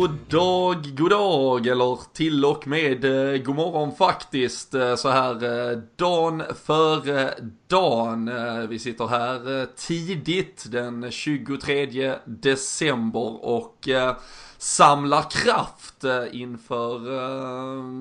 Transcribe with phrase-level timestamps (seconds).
[0.00, 4.74] God dag, god dag, eller till och med eh, god morgon faktiskt.
[4.74, 7.34] Eh, så här eh, dagen före
[7.66, 8.28] dagen.
[8.28, 14.16] Eh, vi sitter här eh, tidigt den 23 december och eh,
[14.58, 17.00] samlar kraft inför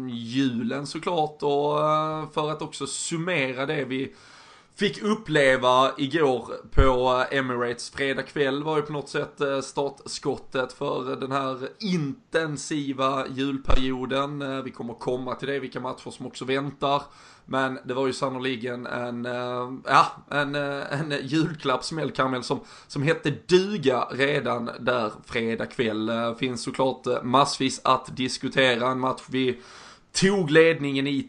[0.10, 1.78] julen såklart och
[2.34, 4.14] för att också summera det vi
[4.80, 11.16] fick uppleva igår på Emirates fredag kväll var ju på något sätt eh, startskottet för
[11.16, 14.42] den här intensiva julperioden.
[14.42, 17.02] Eh, vi kommer komma till det, vilka matcher som också väntar.
[17.46, 23.30] Men det var ju sannoliken en, eh, ja, en, en julklappsmäll Kamel som, som hette
[23.30, 26.12] duga redan där fredag kväll.
[26.40, 29.62] Finns såklart massvis att diskutera, en match vi
[30.12, 31.24] tog ledningen i,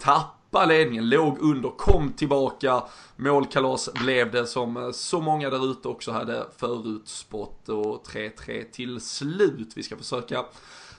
[0.50, 2.82] tappade ledningen, låg under, kom tillbaka.
[3.16, 9.00] Målkalas blev det som eh, så många där ute också hade förutspått och 3-3 till
[9.00, 9.72] slut.
[9.76, 10.44] Vi ska försöka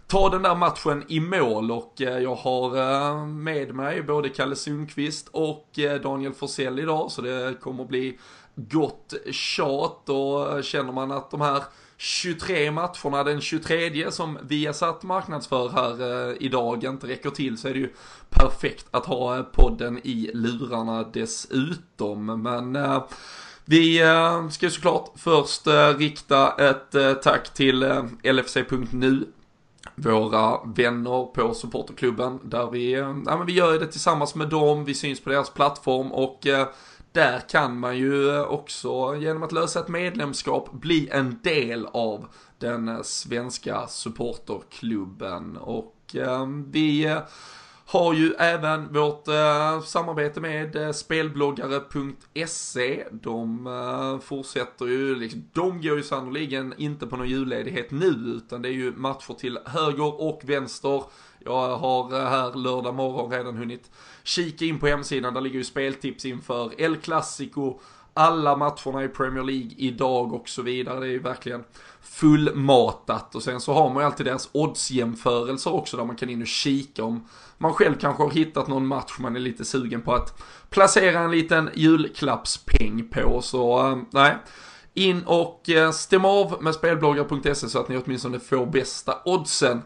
[0.07, 4.55] ta den där matchen i mål och eh, jag har eh, med mig både Kalle
[4.55, 8.17] Sundqvist och Daniel Forsell idag så det kommer bli
[8.55, 11.63] gott tjat och känner man att de här
[12.01, 17.57] 23 matcherna den 23 som vi har satt marknadsför här eh, idag inte räcker till
[17.57, 17.93] så är det ju
[18.29, 22.41] perfekt att ha eh, podden i lurarna dessutom.
[22.43, 23.03] Men eh,
[23.65, 27.83] vi eh, ska ju såklart först eh, rikta ett tack till
[28.23, 29.27] LFC.nu
[29.95, 34.93] våra vänner på supporterklubben där vi, ja, men vi gör det tillsammans med dem, vi
[34.93, 36.67] syns på deras plattform och eh,
[37.11, 42.27] där kan man ju också genom att lösa ett medlemskap bli en del av
[42.59, 47.17] den svenska supporterklubben och eh, vi
[47.91, 53.03] har ju även vårt eh, samarbete med eh, spelbloggare.se.
[53.11, 58.61] De eh, fortsätter ju, liksom, de går ju sannoliken inte på någon julledighet nu utan
[58.61, 61.03] det är ju matcher till höger och vänster.
[61.45, 63.91] Jag har eh, här lördag morgon redan hunnit
[64.23, 67.79] kika in på hemsidan, där ligger ju speltips inför El Clasico,
[68.13, 70.99] alla matcherna i Premier League idag och så vidare.
[70.99, 71.63] Det är ju verkligen
[72.01, 73.35] fullmatat.
[73.35, 76.47] Och sen så har man ju alltid deras oddsjämförelser också där man kan in och
[76.47, 80.43] kika om man själv kanske har hittat någon match man är lite sugen på att
[80.69, 83.41] placera en liten julklappspeng på.
[83.41, 84.35] Så eh, nej,
[84.93, 89.81] in och eh, stäm av med spelbloggar.se så att ni åtminstone får bästa oddsen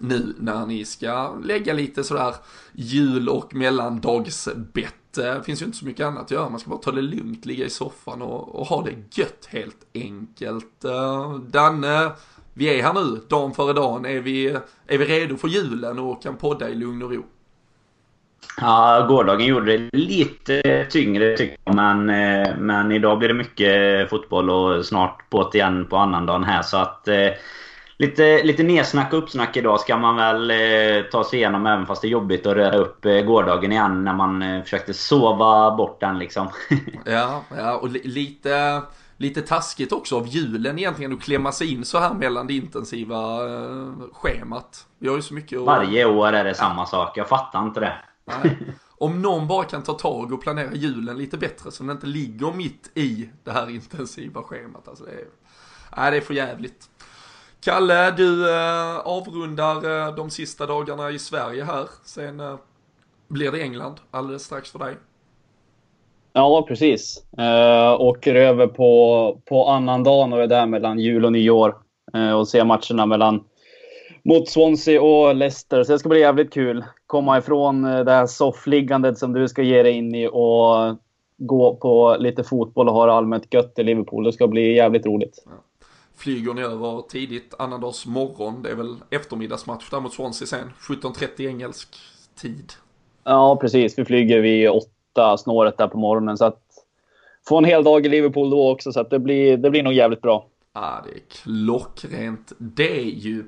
[0.00, 2.34] nu när ni ska lägga lite sådär
[2.72, 4.94] jul och mellandagsbett.
[5.14, 7.46] Det finns ju inte så mycket annat att göra, man ska bara ta det lugnt,
[7.46, 10.84] ligga i soffan och, och ha det gött helt enkelt.
[10.84, 12.10] Eh, Danne,
[12.54, 14.46] vi är här nu, dagen före dagen, är vi,
[14.86, 17.24] är vi redo för julen och kan podda i lugn och ro?
[18.60, 21.74] Ja, gårdagen gjorde det lite tyngre tycker jag.
[21.74, 26.62] Men, eh, men idag blir det mycket fotboll och snart båt igen på annandagen här.
[26.62, 27.28] Så att eh,
[28.02, 32.02] lite, lite nedsnack och uppsnack idag ska man väl eh, ta sig igenom även fast
[32.02, 36.00] det är jobbigt att röra upp eh, gårdagen igen när man eh, försökte sova bort
[36.00, 36.48] den liksom.
[37.04, 38.82] Ja, ja och li- lite,
[39.16, 43.44] lite taskigt också av julen egentligen att klämma sig in så här mellan det intensiva
[43.44, 44.86] eh, schemat.
[44.98, 45.66] Vi har ju så mycket att...
[45.66, 47.16] Varje år är det samma sak.
[47.16, 47.92] Jag fattar inte det.
[48.98, 52.52] Om någon bara kan ta tag och planera julen lite bättre så den inte ligger
[52.52, 54.88] mitt i det här intensiva schemat.
[54.88, 55.24] Alltså det är,
[55.96, 56.88] nej, det är för jävligt.
[57.64, 61.86] Kalle, du eh, avrundar eh, de sista dagarna i Sverige här.
[62.04, 62.54] Sen eh,
[63.28, 64.94] blir det England alldeles strax för dig.
[66.32, 67.24] Ja, precis.
[67.38, 71.74] Uh, åker över på, på annandagen och är där mellan jul och nyår.
[72.16, 73.44] Uh, och ser matcherna mellan
[74.24, 75.84] mot Swansea och Leicester.
[75.84, 76.84] Så det ska bli jävligt kul.
[77.06, 80.96] Komma ifrån det här soffliggandet som du ska ge dig in i och
[81.36, 84.24] gå på lite fotboll och ha det allmänt gött i Liverpool.
[84.24, 85.44] Det ska bli jävligt roligt.
[86.22, 88.62] Flyger ni över tidigt annandags morgon.
[88.62, 90.70] Det är väl eftermiddagsmatch där mot Swansea sen.
[90.80, 91.96] 17.30 engelsk
[92.40, 92.72] tid.
[93.24, 93.98] Ja, precis.
[93.98, 96.38] Vi flyger vid åtta snåret där på morgonen.
[96.38, 96.60] Så att
[97.48, 98.92] få en hel dag i Liverpool då också.
[98.92, 100.46] Så att det blir, det blir nog jävligt bra.
[100.72, 103.44] Ja, det är klockrent det är ju.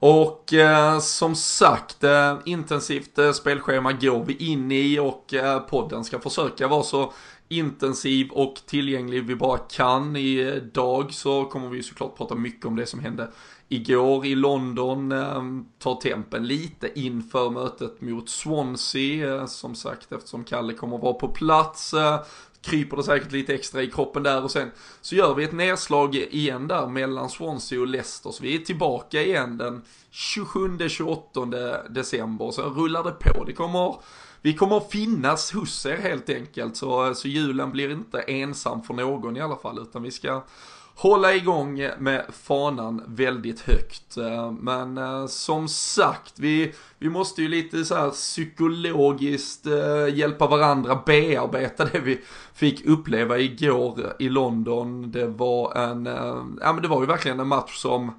[0.00, 6.04] Och eh, som sagt, eh, intensivt eh, spelschema går vi in i och eh, podden
[6.04, 7.12] ska försöka vara så
[7.48, 10.16] intensiv och tillgänglig vi bara kan.
[10.16, 13.30] Idag eh, så kommer vi såklart prata mycket om det som hände
[13.68, 15.12] igår i London.
[15.12, 19.34] Ehm, ta tar tempen lite inför mötet mot Swansea.
[19.34, 21.94] Eh, som sagt, eftersom Kalle kommer vara på plats.
[21.94, 22.20] Eh,
[22.60, 24.70] kryper det säkert lite extra i kroppen där och sen
[25.00, 28.30] så gör vi ett nedslag igen där mellan Swansea och Leicester.
[28.30, 32.50] Så vi är tillbaka igen den 27-28 december.
[32.50, 33.44] Så rullar det på.
[33.44, 33.96] Det kommer,
[34.42, 36.76] vi kommer att finnas hos er helt enkelt.
[36.76, 39.78] Så, så julen blir inte ensam för någon i alla fall.
[39.78, 40.42] Utan vi ska
[40.98, 44.16] hålla igång med fanan väldigt högt.
[44.16, 50.46] Eh, men eh, som sagt, vi, vi måste ju lite så här psykologiskt eh, hjälpa
[50.46, 52.20] varandra bearbeta det vi
[52.54, 55.10] fick uppleva igår i London.
[55.10, 56.06] Det var en,
[56.60, 58.12] ja men det var ju verkligen en match som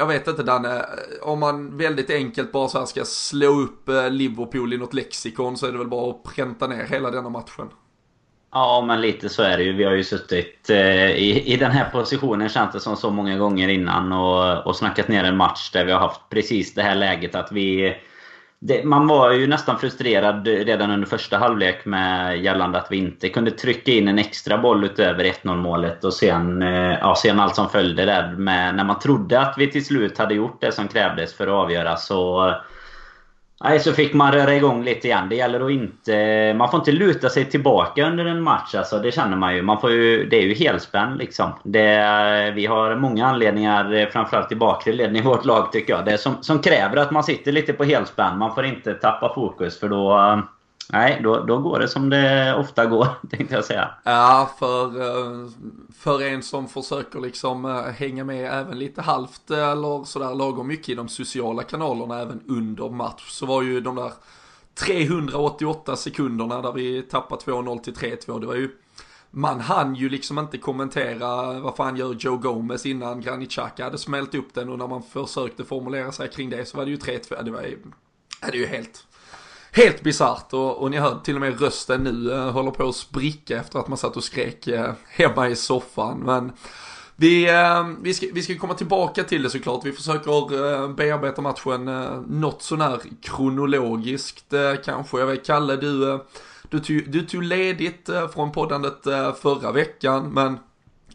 [0.00, 0.86] jag vet inte Danne,
[1.22, 5.56] om man väldigt enkelt bara så här ska slå upp eh, Liverpool i något lexikon
[5.56, 7.68] så är det väl bara att pränta ner hela denna matchen.
[8.52, 9.72] Ja, men lite så är det ju.
[9.72, 13.38] Vi har ju suttit eh, i, i den här positionen känns det som så många
[13.38, 16.94] gånger innan och, och snackat ner en match där vi har haft precis det här
[16.94, 17.96] läget att vi...
[18.62, 23.28] Det, man var ju nästan frustrerad redan under första halvlek med gällande att vi inte
[23.28, 27.56] kunde trycka in en extra boll utöver 1-0 målet och sen, eh, ja, sen allt
[27.56, 28.32] som följde där.
[28.32, 31.52] Med när man trodde att vi till slut hade gjort det som krävdes för att
[31.52, 32.54] avgöra så
[33.64, 35.28] Nej, så fick man röra igång lite igen.
[35.28, 36.54] Det gäller att inte...
[36.54, 38.74] Man får inte luta sig tillbaka under en match.
[38.74, 39.62] Alltså, det känner man ju.
[39.62, 41.52] Man får ju det är ju helspänn liksom.
[41.62, 46.04] Det, vi har många anledningar, eh, framförallt i bakre leden i vårt lag tycker jag.
[46.04, 48.38] Det som, som kräver att man sitter lite på helspänn.
[48.38, 50.18] Man får inte tappa fokus för då...
[50.18, 50.38] Eh,
[50.92, 53.90] Nej, då, då går det som det ofta går, tänkte jag säga.
[54.04, 55.48] Ja, för, eh,
[55.98, 60.68] för en som försöker liksom eh, hänga med även lite halvt eh, eller sådär lagom
[60.68, 64.12] mycket i de sociala kanalerna även under match så var ju de där
[64.74, 68.70] 388 sekunderna där vi tappade 2-0 till 3-2, det var ju
[69.30, 73.98] man hann ju liksom inte kommentera vad fan gör Joe Gomez innan Granit Xhaka hade
[73.98, 76.96] smält upp den och när man försökte formulera sig kring det så var det ju
[76.96, 77.78] 3-2, det var ju,
[78.40, 79.06] det är ju helt
[79.72, 82.96] Helt bisarrt och, och ni hör till och med rösten nu eh, håller på att
[82.96, 86.18] spricka efter att man satt och skrek eh, hemma i soffan.
[86.18, 86.52] Men
[87.16, 89.84] vi, eh, vi, ska, vi ska komma tillbaka till det såklart.
[89.84, 95.18] Vi försöker eh, bearbeta matchen eh, något sånär kronologiskt eh, kanske.
[95.18, 96.20] Jag vet Kalle, du,
[96.68, 99.02] du, tog, du tog ledigt från poddandet
[99.40, 100.58] förra veckan men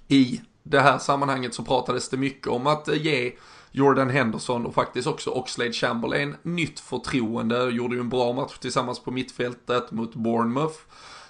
[0.08, 3.32] i det här sammanhanget så pratades det mycket om att ge
[3.76, 7.70] Jordan Henderson och faktiskt också Oxlade Chamberlain nytt förtroende.
[7.70, 10.76] Gjorde ju en bra match tillsammans på mittfältet mot Bournemouth.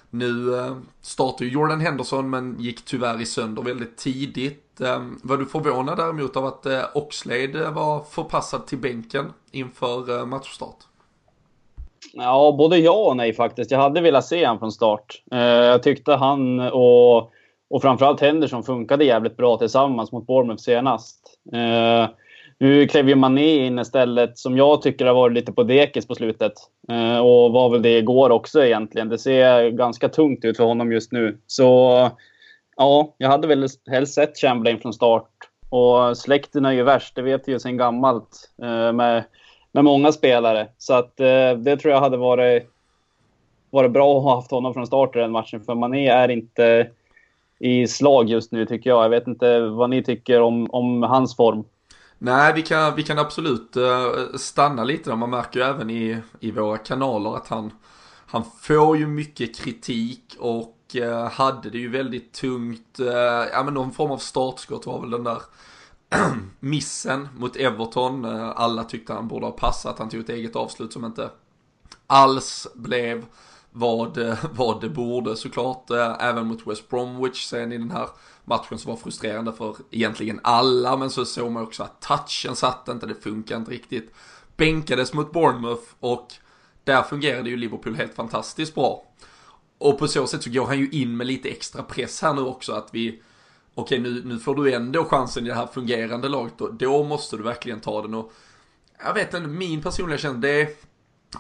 [0.10, 4.82] Nu eh, startade ju Jordan Henderson men gick tyvärr i sönder väldigt tidigt.
[4.82, 10.78] Eh, var du förvånad däremot av att eh, Oxlade var förpassad till bänken inför matchstart?
[12.14, 13.72] Ja, både ja och nej faktiskt.
[13.72, 15.24] Jag hade velat se honom från start.
[15.32, 17.18] Jag tyckte han och,
[17.70, 21.40] och framförallt Henderson funkade jävligt bra tillsammans mot Bournemouth senast.
[22.58, 26.16] Nu klev ju Mané in istället, som jag tycker har varit lite på dekis på
[26.16, 26.54] slutet.
[26.90, 29.10] Eh, och var väl det igår också egentligen.
[29.10, 31.38] Det ser ganska tungt ut för honom just nu.
[31.48, 32.10] Så
[32.78, 35.30] ja, jag hade väl helst sett Chamberlain från start.
[35.70, 38.50] Och släkten är ju värst, det vet vi ju sedan gammalt.
[38.62, 39.24] Eh, med,
[39.72, 40.68] med många spelare.
[40.78, 42.70] Så att eh, det tror jag hade varit,
[43.70, 45.62] varit bra att ha haft honom från start i den matchen.
[45.62, 46.90] För Mané är inte
[47.60, 49.04] i slag just nu tycker jag.
[49.04, 51.64] Jag vet inte vad ni tycker om, om hans form.
[52.18, 55.18] Nej, vi kan, vi kan absolut eh, stanna lite där.
[55.18, 57.72] Man märker ju även i, i våra kanaler att han,
[58.26, 63.00] han får ju mycket kritik och eh, hade det ju väldigt tungt.
[63.00, 63.08] Eh,
[63.54, 65.42] ja, men någon form av startskott var väl den där
[66.60, 68.26] missen mot Everton.
[68.56, 70.00] alla tyckte han borde ha passat.
[70.00, 71.30] Han tog ett eget avslut som inte
[72.08, 73.26] alls blev
[73.76, 75.90] vad, eh, vad det borde såklart.
[75.90, 78.10] Eh, även mot West Bromwich sen i den här
[78.46, 82.88] matchen som var frustrerande för egentligen alla, men så såg man också att touchen satt
[82.88, 84.14] inte, det funkar inte riktigt.
[84.58, 86.34] Bänkades mot Bournemouth och
[86.84, 89.04] där fungerade ju Liverpool helt fantastiskt bra.
[89.78, 92.42] Och på så sätt så går han ju in med lite extra press här nu
[92.42, 93.22] också att vi
[93.78, 97.38] Okej nu, nu får du ändå chansen i det här fungerande laget då, då måste
[97.38, 98.34] du verkligen ta den och
[99.06, 100.78] Jag vet inte, min personliga känsla, det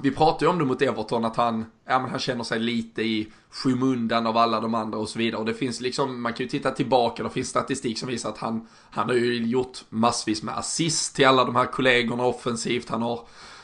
[0.01, 3.01] vi pratade ju om det mot Everton att han, ja men han känner sig lite
[3.01, 5.39] i skymundan av alla de andra och så vidare.
[5.39, 8.37] Och det finns liksom, man kan ju titta tillbaka, det finns statistik som visar att
[8.37, 12.89] han, han har ju gjort massvis med assist till alla de här kollegorna offensivt.
[12.89, 13.19] Han har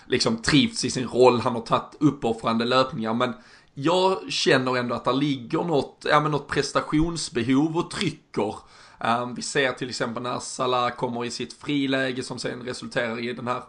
[0.05, 3.13] liksom trivts i sin roll, han har tagit uppoffrande löpningar.
[3.13, 3.33] Men
[3.73, 8.55] jag känner ändå att det ligger något, ja men något prestationsbehov och trycker.
[8.99, 13.33] Um, vi ser till exempel när Salah kommer i sitt friläge som sen resulterar i
[13.33, 13.61] den här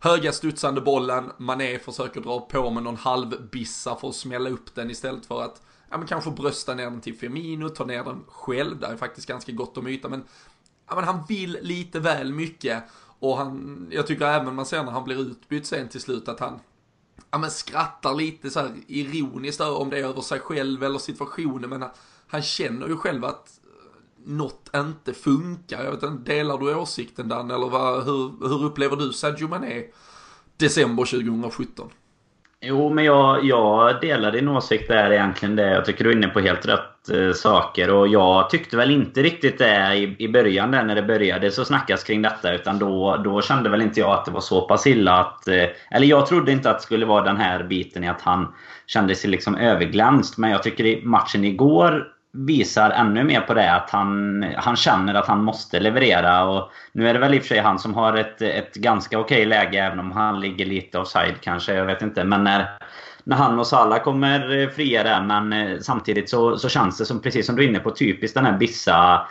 [0.00, 4.90] höga studsande bollen, Mané försöker dra på med någon halvbissa för att smälla upp den
[4.90, 8.78] istället för att ja, men kanske brösta ner den till Firmino, ta ner den själv,
[8.80, 10.24] det är faktiskt ganska gott om yta, men,
[10.88, 12.82] ja, men han vill lite väl mycket.
[13.20, 16.40] Och han, jag tycker även man ser när han blir utbytt sen till slut att
[16.40, 16.60] han,
[17.30, 21.70] ja men skrattar lite så här ironiskt om det är över sig själv eller situationen,
[21.70, 21.90] men han,
[22.28, 23.57] han känner ju själv att
[24.28, 25.84] något inte funkar.
[25.84, 27.50] Jag vet inte, delar du åsikten Dan?
[27.50, 29.82] Eller vad, hur, hur upplever du Sadio Mané
[30.56, 31.90] december 2017?
[32.60, 35.56] Jo, men jag, jag delar din åsikt där egentligen.
[35.56, 35.70] Det.
[35.70, 37.90] Jag tycker du är inne på helt rätt eh, saker.
[37.90, 41.64] Och jag tyckte väl inte riktigt det i, i början där när det började så
[41.64, 42.54] snackas kring detta.
[42.54, 45.48] Utan då, då kände väl inte jag att det var så pass illa att...
[45.48, 48.54] Eh, eller jag trodde inte att det skulle vara den här biten i att han
[48.86, 50.38] kände sig liksom överglänst.
[50.38, 55.14] Men jag tycker i matchen igår visar ännu mer på det att han, han känner
[55.14, 56.44] att han måste leverera.
[56.44, 59.18] Och nu är det väl i och för sig han som har ett, ett ganska
[59.18, 61.74] okej läge även om han ligger lite offside kanske.
[61.74, 62.24] Jag vet inte.
[62.24, 62.78] Men när,
[63.24, 65.22] när han och Salah kommer eh, fria där.
[65.22, 68.34] Men eh, samtidigt så, så känns det som, precis som du är inne på, typiskt
[68.34, 69.26] den här Bissa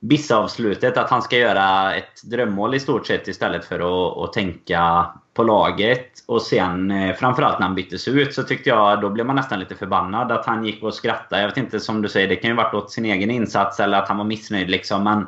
[0.00, 0.96] Bissa-avslutet.
[0.96, 5.42] Att han ska göra ett drömmål i stort sett istället för att, att tänka på
[5.42, 6.24] laget.
[6.26, 9.60] Och sen eh, framförallt när han byttes ut så tyckte jag då blev man nästan
[9.60, 11.42] lite förbannad att han gick och skrattade.
[11.42, 13.98] Jag vet inte, som du säger, det kan ju varit åt sin egen insats eller
[13.98, 15.04] att han var missnöjd liksom.
[15.04, 15.26] Men,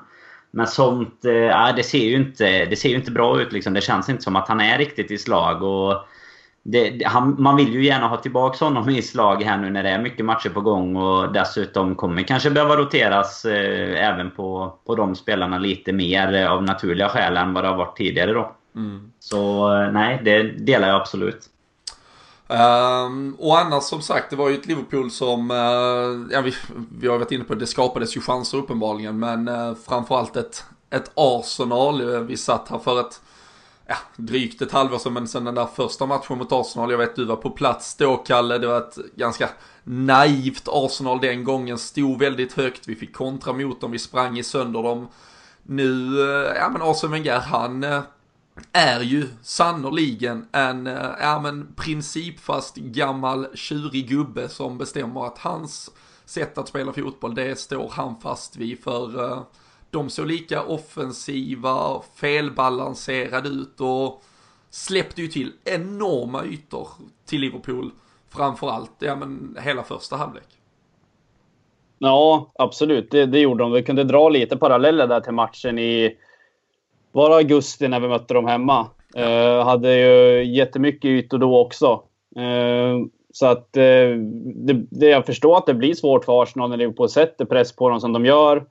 [0.50, 3.74] men sånt, äh, det, ser ju inte, det ser ju inte bra ut liksom.
[3.74, 5.62] Det känns inte som att han är riktigt i slag.
[5.62, 6.04] Och
[6.62, 9.90] det, han, man vill ju gärna ha tillbaka honom i slag här nu när det
[9.90, 14.94] är mycket matcher på gång och dessutom kommer kanske behöva roteras eh, även på, på
[14.94, 18.57] de spelarna lite mer eh, av naturliga skäl än vad det har varit tidigare då.
[18.78, 19.12] Mm.
[19.20, 21.50] Så eh, nej, det delar jag absolut.
[22.50, 26.54] Um, och annars som sagt, det var ju ett Liverpool som, uh, ja vi,
[26.98, 30.64] vi har varit inne på det, det skapades ju chanser uppenbarligen, men uh, framförallt ett,
[30.90, 32.24] ett Arsenal.
[32.24, 33.20] Vi satt här för ett,
[33.86, 37.16] ja, drygt ett halvår sedan, men sen den där första matchen mot Arsenal, jag vet
[37.16, 39.48] du var på plats då Kalle, det var ett ganska
[39.84, 44.42] naivt Arsenal den gången, stod väldigt högt, vi fick kontra mot dem, vi sprang i
[44.42, 45.08] sönder dem.
[45.62, 47.84] Nu, uh, ja men Arsene Wenger, han
[48.72, 55.90] är ju sannoliken en eh, ja, men principfast gammal tjurig gubbe som bestämmer att hans
[56.24, 58.82] sätt att spela fotboll, det står han fast vid.
[58.84, 59.42] För eh,
[59.90, 64.22] de såg lika offensiva, felbalanserade ut och
[64.70, 66.88] släppte ju till enorma ytor
[67.26, 67.90] till Liverpool.
[68.28, 70.48] Framförallt, ja men hela första halvlek.
[71.98, 73.10] Ja, absolut.
[73.10, 73.72] Det, det gjorde de.
[73.72, 76.16] Vi kunde dra lite paralleller där till matchen i
[77.12, 78.86] var augusti när vi mötte dem hemma.
[79.16, 82.02] Eh, hade ju jättemycket ytor då också.
[82.36, 82.98] Eh,
[83.32, 84.16] så att eh,
[84.54, 87.88] det, det, jag förstår att det blir svårt för Arsenal när Liverpool sätter press på
[87.88, 88.64] dem som de gör.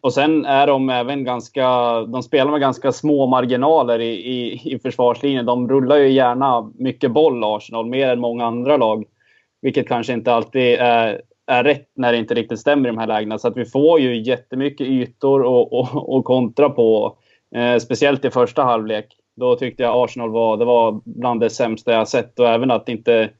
[0.00, 1.66] Och sen är de även ganska...
[2.00, 5.46] De spelar med ganska små marginaler i, i, i försvarslinjen.
[5.46, 9.04] De rullar ju gärna mycket boll, Arsenal, mer än många andra lag.
[9.62, 13.06] Vilket kanske inte alltid är, är rätt när det inte riktigt stämmer i de här
[13.06, 13.38] lägena.
[13.38, 17.16] Så att vi får ju jättemycket ytor och, och, och kontra på.
[17.54, 19.16] Eh, speciellt i första halvlek.
[19.36, 22.38] Då tyckte jag Arsenal var, det var bland det sämsta jag sett.
[22.38, 23.30] Och även att inte,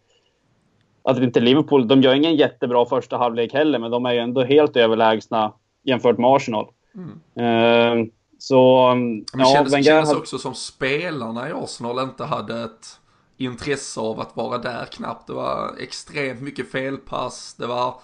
[1.02, 1.88] att inte Liverpool...
[1.88, 5.52] De gör ingen jättebra första halvlek heller, men de är ju ändå helt överlägsna
[5.82, 6.66] jämfört med Arsenal.
[6.94, 8.00] Mm.
[8.00, 8.06] Eh,
[8.38, 8.94] så...
[8.94, 12.86] Men ja, kändes, Wenger kändes också som spelarna i Arsenal inte hade ett
[13.36, 15.26] intresse av att vara där knappt.
[15.26, 17.54] Det var extremt mycket felpass.
[17.58, 17.94] Det var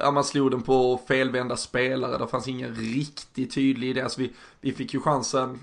[0.00, 4.00] ja, man slog den på felvända spelare, det fanns ingen riktigt tydlig idé.
[4.00, 5.58] Alltså vi, vi fick ju chansen,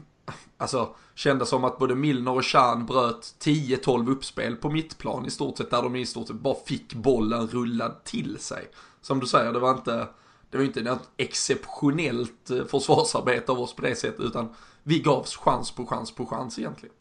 [0.58, 5.58] alltså kändes som att både Milner och Chan bröt 10-12 uppspel på mittplan i stort
[5.58, 8.70] sett, där de i stort sett bara fick bollen rullad till sig.
[9.02, 10.08] Som du säger, det var inte,
[10.50, 14.50] det var inte något exceptionellt eh, försvarsarbete av oss på det sättet, utan
[14.84, 16.96] vi gavs chans på chans på chans egentligen.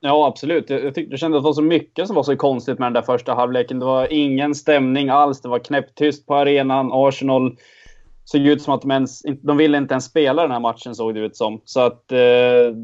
[0.00, 0.70] Ja, absolut.
[0.70, 2.86] Jag, jag tyckte det kändes att det var så mycket som var så konstigt med
[2.86, 3.78] den där första halvleken.
[3.78, 5.40] Det var ingen stämning alls.
[5.40, 6.90] Det var knäpptyst på arenan.
[6.92, 7.56] Arsenal
[8.24, 11.14] såg ut som att de, ens, de ville inte ens spela den här matchen, såg
[11.14, 11.60] det ut som.
[11.64, 12.74] Så att eh,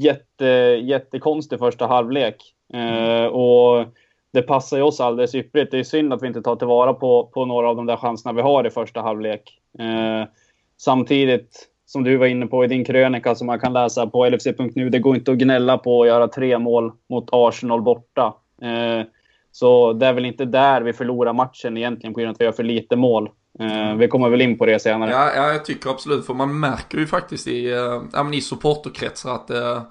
[0.00, 0.46] jätte,
[0.82, 2.54] jättekonstig första halvlek.
[2.74, 3.86] Eh, och
[4.32, 5.70] det passar ju oss alldeles ypperligt.
[5.70, 8.32] Det är synd att vi inte tar tillvara på, på några av de där chanserna
[8.32, 9.58] vi har i första halvlek.
[9.78, 10.28] Eh,
[10.76, 14.90] samtidigt som du var inne på i din krönika som man kan läsa på LFC.nu.
[14.90, 18.34] Det går inte att gnälla på att göra tre mål mot Arsenal borta.
[18.62, 19.06] Eh,
[19.52, 22.44] så det är väl inte där vi förlorar matchen egentligen på grund av att vi
[22.44, 23.30] gör för lite mål.
[23.60, 25.10] Eh, vi kommer väl in på det senare.
[25.10, 26.26] Ja, ja jag tycker absolut.
[26.26, 27.72] För man märker ju faktiskt i,
[28.14, 29.82] äh, i supporterkretsar att äh,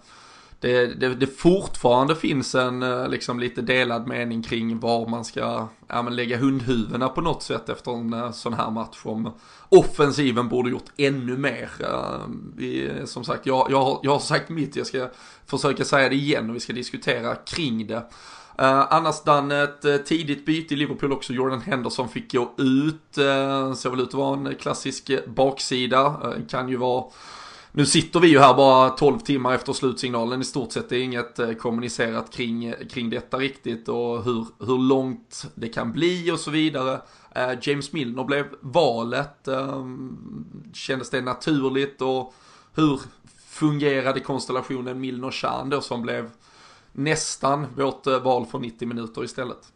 [0.66, 5.68] det, det, det fortfarande finns en eh, liksom lite delad mening kring var man ska
[5.88, 8.98] ja, men lägga hundhuvudena på något sätt efter en eh, sån här match.
[9.04, 9.34] Om
[9.70, 11.70] offensiven borde gjort ännu mer.
[11.80, 12.20] Eh,
[12.56, 15.10] vi, som sagt, jag, jag, har, jag har sagt mitt, jag ska
[15.46, 18.04] försöka säga det igen och vi ska diskutera kring det.
[18.62, 21.34] Uh, annars Dan, ett uh, tidigt byte i Liverpool också.
[21.34, 23.18] Jordan Henderson fick gå ut.
[23.18, 26.08] Uh, ser väl ut att vara en klassisk baksida.
[26.08, 27.04] Uh, kan ju vara
[27.78, 30.90] nu sitter vi ju här bara 12 timmar efter slutsignalen i stort sett.
[30.90, 35.92] Det är inget eh, kommunicerat kring, kring detta riktigt och hur, hur långt det kan
[35.92, 37.02] bli och så vidare.
[37.36, 39.48] Eh, James Milner blev valet.
[39.48, 40.18] Ehm,
[40.74, 42.34] kändes det naturligt och
[42.76, 43.00] hur
[43.48, 46.30] fungerade konstellationen Milner-Chan då som blev
[46.92, 49.72] nästan vårt eh, val för 90 minuter istället.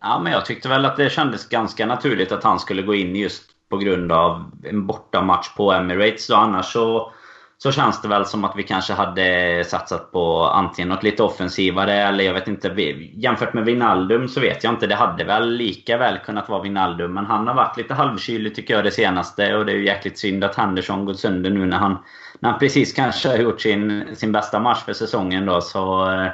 [0.00, 3.16] Ja, men jag tyckte väl att det kändes ganska naturligt att han skulle gå in
[3.16, 6.30] just på grund av en bortamatch på Emirates.
[6.30, 7.12] Och annars så,
[7.58, 11.94] så känns det väl som att vi kanske hade satsat på antingen något lite offensivare
[11.94, 12.68] eller jag vet inte.
[13.14, 14.86] Jämfört med Vinaldum så vet jag inte.
[14.86, 17.14] Det hade väl lika väl kunnat vara Vinaldum.
[17.14, 19.56] Men han har varit lite halvkylig tycker jag det senaste.
[19.56, 21.98] Och det är ju jäkligt synd att Henderson gått sönder nu när han,
[22.40, 25.46] när han precis kanske har gjort sin, sin bästa match för säsongen.
[25.46, 26.28] Då, så eh,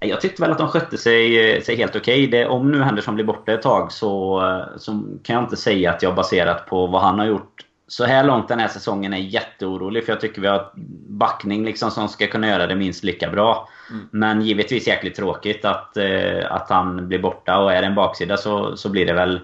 [0.00, 2.28] jag tyckte väl att de skötte sig, sig helt okej.
[2.28, 2.44] Okay.
[2.44, 4.42] Om nu Henderson blir borta ett tag så,
[4.76, 4.90] så
[5.22, 8.48] kan jag inte säga att jag baserat på vad han har gjort så här långt
[8.48, 10.04] den här säsongen är jätteorolig.
[10.04, 10.70] För jag tycker vi har
[11.08, 13.68] backning liksom som ska kunna göra det minst lika bra.
[13.90, 14.08] Mm.
[14.10, 17.58] Men givetvis jäkligt tråkigt att, eh, att han blir borta.
[17.58, 19.40] Och är det en baksida så, så blir det väl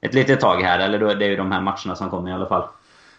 [0.00, 0.78] ett litet tag här.
[0.78, 2.68] Eller då, det är ju de här matcherna som kommer i alla fall.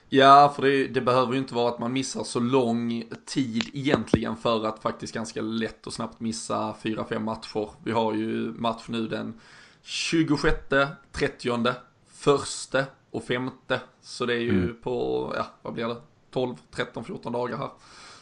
[0.09, 4.37] Ja, för det, det, behöver ju inte vara att man missar så lång tid egentligen
[4.37, 7.69] för att faktiskt ganska lätt och snabbt missa 4-5 matcher.
[7.83, 9.39] Vi har ju match nu den
[9.81, 10.57] 26,
[11.11, 11.49] 30,
[12.73, 13.49] 1 och 5.
[14.01, 14.77] Så det är ju mm.
[14.83, 15.97] på, ja vad blir det,
[16.31, 17.69] 12, 13, 14 dagar här.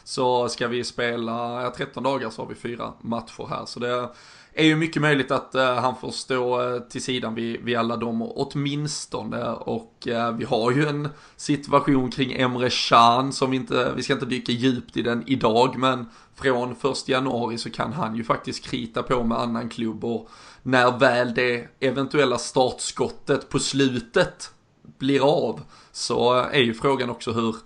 [0.04, 3.66] Så ska vi spela, ja 13 dagar så har vi fyra matcher här.
[3.66, 4.10] Så det
[4.58, 7.96] är ju mycket möjligt att eh, han får stå eh, till sidan vid, vid alla
[7.96, 9.44] dem åtminstone.
[9.52, 14.12] Och eh, vi har ju en situation kring Emre Can som vi inte, vi ska
[14.12, 15.78] inte dyka djupt i den idag.
[15.78, 20.04] Men från 1 januari så kan han ju faktiskt krita på med annan klubb.
[20.04, 20.28] Och
[20.62, 24.50] när väl det eventuella startskottet på slutet
[24.98, 25.60] blir av
[25.92, 27.56] så är ju frågan också hur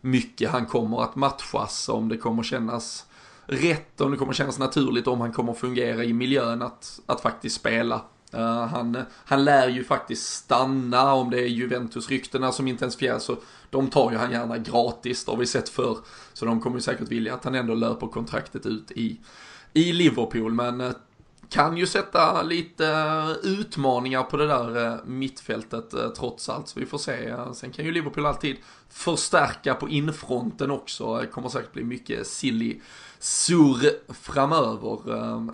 [0.00, 3.04] mycket han kommer att matchas, om det kommer kännas
[3.48, 7.56] rätt, om det kommer kännas naturligt, om han kommer fungera i miljön att, att faktiskt
[7.56, 8.00] spela.
[8.34, 13.36] Uh, han, han lär ju faktiskt stanna om det är Juventus-ryktena som intensifieras så
[13.70, 15.98] de tar ju han gärna gratis, det har vi sett förr.
[16.32, 19.20] Så de kommer ju säkert vilja att han ändå löper kontraktet ut i,
[19.72, 20.52] i Liverpool.
[20.52, 20.92] Men uh,
[21.50, 26.68] kan ju sätta lite eh, utmaningar på det där eh, mittfältet eh, trots allt.
[26.68, 27.34] Så vi får se.
[27.54, 28.56] Sen kan ju Liverpool alltid
[28.88, 31.18] förstärka på infronten också.
[31.18, 32.80] Det kommer säkert bli mycket silly
[33.18, 34.98] surr framöver.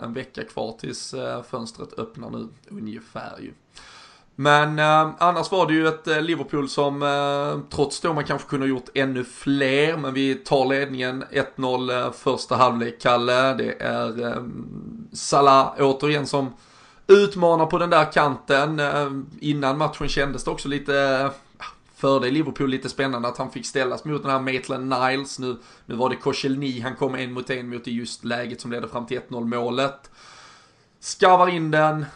[0.04, 1.14] En vecka kvar tills
[1.50, 3.52] fönstret öppnar nu ungefär ju.
[4.36, 8.48] Men eh, annars var det ju ett eh, Liverpool som eh, trots då man kanske
[8.48, 9.96] kunde ha gjort ännu fler.
[9.96, 11.24] Men vi tar ledningen
[11.56, 13.54] 1-0 eh, första halvlek, Kalle.
[13.54, 14.42] Det är eh,
[15.12, 16.52] Salah återigen som
[17.06, 18.80] utmanar på den där kanten.
[18.80, 21.30] Eh, innan matchen kändes det också lite eh,
[21.96, 25.38] fördel Liverpool lite spännande att han fick ställas mot den här Maitland Niles.
[25.38, 28.72] Nu, nu var det Koscielny han kom en mot en mot i just läget som
[28.72, 30.10] ledde fram till 1-0 målet.
[31.00, 32.06] Skarvar in den,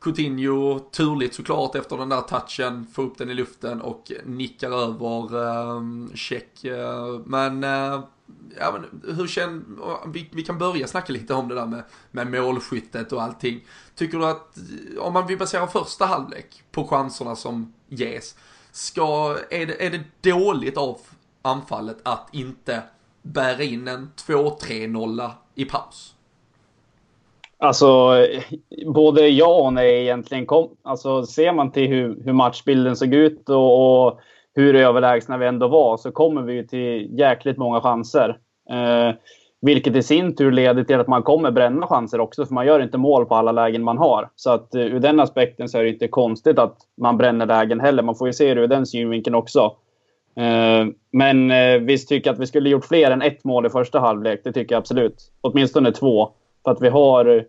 [0.00, 5.50] Coutinho, turligt såklart efter den där touchen, får upp den i luften och nickar över
[5.76, 6.64] ehm, eh, check.
[7.24, 8.00] Men, eh,
[8.58, 9.62] ja, men hur känner,
[10.08, 13.64] vi, vi, kan börja snacka lite om det där med, med målskyttet och allting.
[13.94, 18.36] Tycker du att, eh, om man vill basera första halvlek på chanserna som ges,
[18.72, 21.00] ska, är, det, är det dåligt av
[21.42, 22.82] anfallet att inte
[23.22, 26.15] bära in en 2-3-0 i paus?
[27.58, 28.16] Alltså,
[28.94, 30.46] både ja och nej egentligen.
[30.46, 34.20] Kom, alltså, ser man till hur, hur matchbilden såg ut och, och,
[34.54, 38.38] hur överlägsna vi ändå var så kommer vi till jäkligt många chanser.
[38.70, 39.14] Eh,
[39.60, 42.80] vilket i sin tur leder till att man kommer bränna chanser också, för man gör
[42.80, 44.28] inte mål på alla lägen man har.
[44.36, 47.80] Så att uh, ur den aspekten så är det inte konstigt att man bränner lägen
[47.80, 48.02] heller.
[48.02, 49.76] Man får ju se det ur den synvinkeln också.
[50.40, 53.70] Uh, men uh, visst tycker jag att vi skulle gjort fler än ett mål i
[53.70, 54.40] första halvlek.
[54.44, 55.32] Det tycker jag absolut.
[55.40, 56.30] Åtminstone två.
[56.66, 57.44] För att vi har,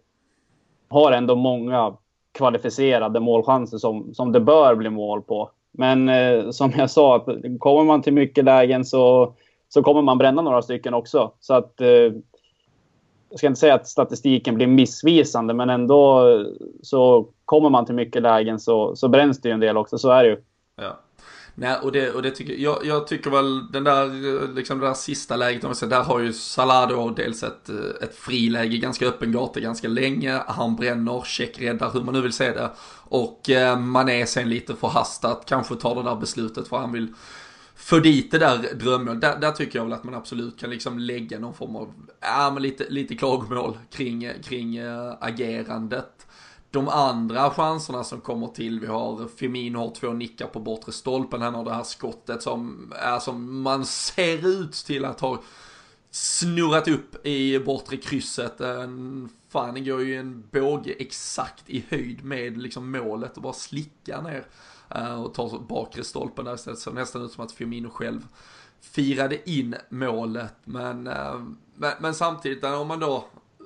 [0.90, 1.94] har ändå många
[2.32, 5.50] kvalificerade målchanser som, som det bör bli mål på.
[5.72, 7.26] Men eh, som jag sa,
[7.60, 9.34] kommer man till mycket lägen så,
[9.70, 11.32] så kommer man bränna några stycken också.
[11.40, 11.88] Så att, eh,
[13.30, 16.24] jag ska inte säga att statistiken blir missvisande, men ändå
[16.82, 19.98] så kommer man till mycket lägen så, så bränns det ju en del också.
[19.98, 20.42] Så är det ju.
[20.76, 20.98] Ja.
[21.60, 24.94] Nej, och det, och det tycker jag, jag tycker väl den där, liksom det där
[24.94, 29.32] sista läget, om säger, där har ju Salado dels ett, eh, ett friläge, ganska öppen
[29.32, 32.70] gata ganska länge, han bränner, checkräddar, hur man nu vill se det.
[33.04, 37.14] Och eh, man är sen lite förhastat, kanske tar det där beslutet för han vill
[37.76, 39.22] få dit det där drömmålet.
[39.22, 42.52] Där, där, tycker jag väl att man absolut kan liksom lägga någon form av, ja
[42.54, 46.27] men lite, lite klagomål kring, kring äh, agerandet
[46.72, 51.42] de andra chanserna som kommer till, vi har Firmino har två nickar på bortre stolpen,
[51.42, 55.42] han har det här skottet som är som man ser ut till att ha
[56.12, 58.62] snurrat upp i bortre krysset.
[59.50, 64.22] Fan, det går ju en båge exakt i höjd med liksom målet och bara slickar
[64.22, 64.46] ner
[64.90, 66.80] eh, och tar bakre stolpen där istället.
[66.80, 68.28] Så nästan ut som att Firmino själv
[68.82, 70.54] firade in målet.
[70.64, 71.42] Men, eh,
[71.76, 73.26] men, men samtidigt, eh, om man då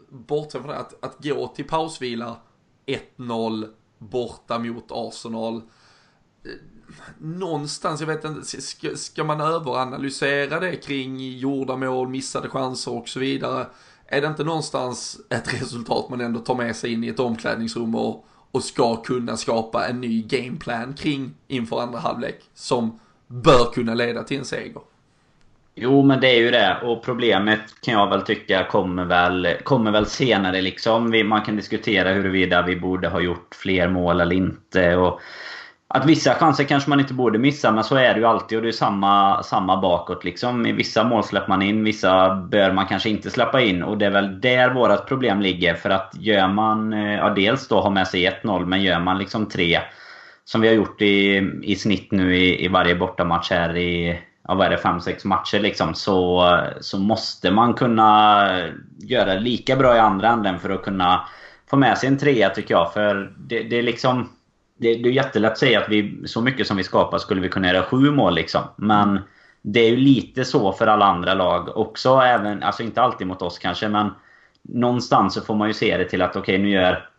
[0.10, 2.38] bortser från det, att, att gå till pausvila
[3.18, 5.56] 1-0 borta mot Arsenal.
[5.56, 5.62] Eh,
[7.18, 13.10] någonstans, jag vet inte, ska, ska man överanalysera det kring gjorda mål, missade chanser och
[13.10, 13.68] så vidare?
[14.06, 17.96] Är det inte någonstans ett resultat man ändå tar med sig in i ett omklädningsrum
[17.96, 23.94] och, och ska kunna skapa en ny gameplan kring inför andra halvlek som bör kunna
[23.94, 24.82] leda till en seger?
[25.76, 26.78] Jo, men det är ju det.
[26.84, 31.28] Och problemet kan jag väl tycka kommer väl, kommer väl senare liksom.
[31.30, 34.96] Man kan diskutera huruvida vi borde ha gjort fler mål eller inte.
[34.96, 35.22] Och
[35.88, 38.58] att vissa chanser kanske man inte borde missa, men så är det ju alltid.
[38.58, 40.66] Och det är samma, samma bakåt liksom.
[40.66, 43.84] I vissa mål släpper man in, vissa bör man kanske inte släppa in.
[43.84, 45.74] Och det är väl där vårt problem ligger.
[45.74, 49.18] För att gör man, eh, ja dels då ha med sig 1-0, men gör man
[49.18, 49.80] liksom tre
[50.46, 54.54] som vi har gjort i, i snitt nu i, i varje bortamatch här i ja,
[54.54, 56.44] vad är det, 5-6 matcher liksom, så,
[56.82, 58.48] så måste man kunna
[58.98, 61.28] göra lika bra i andra änden för att kunna
[61.70, 62.94] få med sig en trea tycker jag.
[62.94, 64.30] För det, det är liksom...
[64.78, 67.50] Det, det, är jättelätt att säga att vi, så mycket som vi skapar skulle vi
[67.50, 68.62] kunna göra sju mål liksom.
[68.76, 69.20] Men
[69.62, 72.10] det är ju lite så för alla andra lag också.
[72.20, 74.10] Även, alltså inte alltid mot oss kanske, men
[74.62, 77.10] någonstans så får man ju se det till att okej, okay, nu gör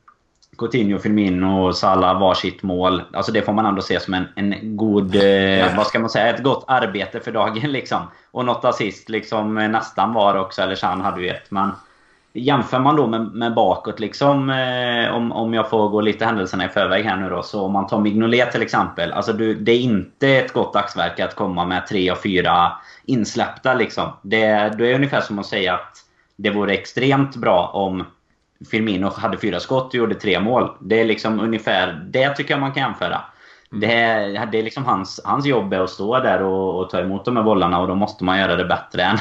[0.58, 3.02] Coutinho, Firmino och Salah varsitt mål.
[3.12, 5.14] Alltså det får man ändå se som en, en god...
[5.14, 6.34] Eh, vad ska man säga?
[6.34, 8.00] Ett gott arbete för dagen liksom.
[8.30, 10.62] Och något assist liksom nästan var också.
[10.62, 11.50] Eller Chan hade ju ett.
[11.50, 11.70] Men
[12.32, 14.50] jämför man då med, med bakåt liksom.
[14.50, 17.42] Eh, om, om jag får gå lite händelserna i förväg här nu då.
[17.42, 19.12] Så om man tar Mignolet till exempel.
[19.12, 22.72] Alltså du, det är inte ett gott dagsverke att komma med tre och fyra
[23.04, 24.08] insläppta liksom.
[24.22, 24.46] Det,
[24.78, 25.96] det är ungefär som att säga att
[26.36, 28.04] det vore extremt bra om
[28.70, 30.77] Firmino hade fyra skott och gjorde tre mål.
[30.81, 33.20] Det är liksom ungefär det tycker jag man kan jämföra.
[33.72, 33.81] Mm.
[33.81, 37.01] Det, är, det är liksom hans, hans jobb är att stå där och, och, ta
[37.01, 39.18] emot de här bollarna och då måste man göra det bättre än,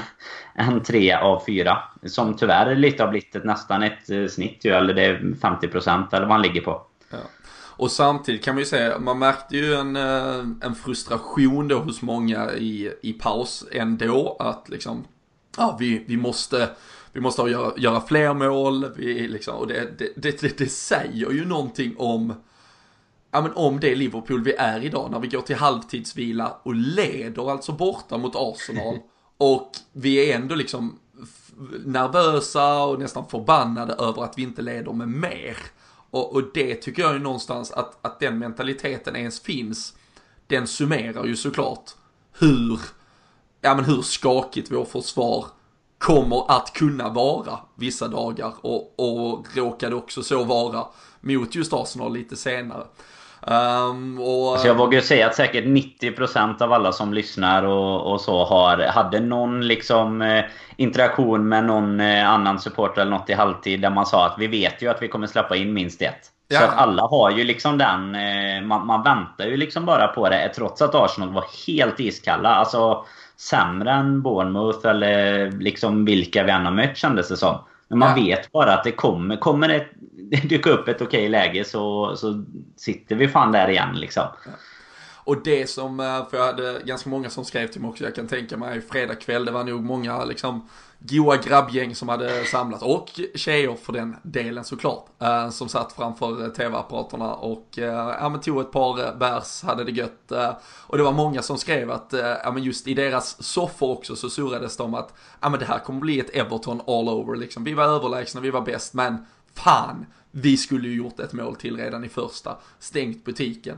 [0.56, 1.78] än tre av fyra.
[2.06, 6.16] Som tyvärr lite har blivit ett, nästan ett eh, snitt ju, eller det är 50%
[6.16, 6.82] eller vad han ligger på.
[7.10, 7.18] Ja.
[7.82, 12.02] Och samtidigt kan man ju säga, man märkte ju en, eh, en frustration då hos
[12.02, 14.38] många i, i paus ändå.
[14.40, 15.04] Att liksom,
[15.58, 16.70] ja vi, vi måste
[17.14, 21.46] vi måste göra, göra fler mål, vi liksom, och det, det, det, det, säger ju
[21.46, 22.34] någonting om,
[23.32, 27.52] ja men om det Liverpool vi är idag, när vi går till halvtidsvila och leder
[27.52, 29.00] alltså borta mot Arsenal,
[29.38, 31.00] och vi är ändå liksom
[31.86, 35.58] nervösa och nästan förbannade över att vi inte leder med mer.
[36.10, 39.94] Och, och det tycker jag ju någonstans att, att den mentaliteten ens finns,
[40.48, 41.92] den summerar ju såklart
[42.40, 42.80] hur,
[43.62, 45.46] ja men hur skakigt vår försvar
[46.02, 50.86] kommer att kunna vara vissa dagar och, och råkade också så vara
[51.22, 52.84] mot just Arsenal lite senare.
[53.42, 58.22] Um, och, alltså jag vågar säga att säkert 90% av alla som lyssnar och, och
[58.22, 63.34] så har, hade någon liksom eh, interaktion med någon eh, annan supporter eller något i
[63.34, 66.32] halvtid där man sa att vi vet ju att vi kommer släppa in minst ett.
[66.48, 66.60] Ja.
[66.60, 68.16] Så att alla har ju liksom den...
[68.16, 72.50] Eh, man, man, väntar ju liksom bara på det trots att Arsenal var helt iskalla.
[72.50, 73.06] Alltså
[73.42, 77.58] sämre än Bournemouth eller liksom vilka vi än har mött kändes det som.
[77.88, 78.24] Men man ja.
[78.24, 79.88] vet bara att det kommer, kommer det
[80.48, 82.44] dyka upp ett okej läge så, så
[82.78, 84.24] sitter vi fan där igen liksom.
[85.24, 88.16] Och det som, eh, för jag hade ganska många som skrev till mig också, jag
[88.16, 92.82] kan tänka mig fredag kväll, det var nog många liksom goa grabbgäng som hade samlat
[92.82, 95.06] och tjejer för den delen såklart.
[95.20, 99.92] Eh, som satt framför eh, tv-apparaterna och ja, men tog ett par bärs, hade det
[99.92, 100.32] gött.
[100.88, 104.30] och det var många som skrev att ja, men just i deras soffor också så
[104.30, 107.64] surrades de att ja, men det här kommer bli ett Everton all over liksom.
[107.64, 111.78] Vi var överlägsna, vi var bäst, men fan, vi skulle ju gjort ett mål till
[111.78, 113.78] redan i första, stängt butiken.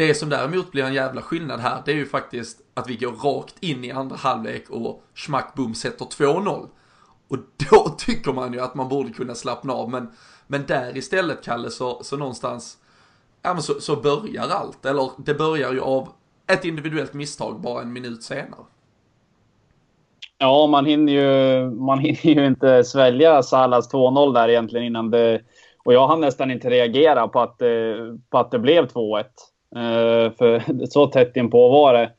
[0.00, 3.12] Det som däremot blir en jävla skillnad här, det är ju faktiskt att vi går
[3.12, 6.68] rakt in i andra halvlek och smack boom sätter 2-0.
[7.28, 7.38] Och
[7.70, 10.10] då tycker man ju att man borde kunna slappna av, men,
[10.46, 12.78] men där istället, Kalle, så, så någonstans,
[13.42, 14.86] ja men så, så börjar allt.
[14.86, 16.08] Eller det börjar ju av
[16.52, 18.64] ett individuellt misstag bara en minut senare.
[20.38, 25.40] Ja, man hinner ju, man hinner ju inte svälja Salas 2-0 där egentligen innan det...
[25.84, 27.68] Och jag hann nästan inte reagera på att, eh,
[28.30, 29.24] på att det blev 2-1.
[29.76, 32.10] Uh, för så tätt inpå var det.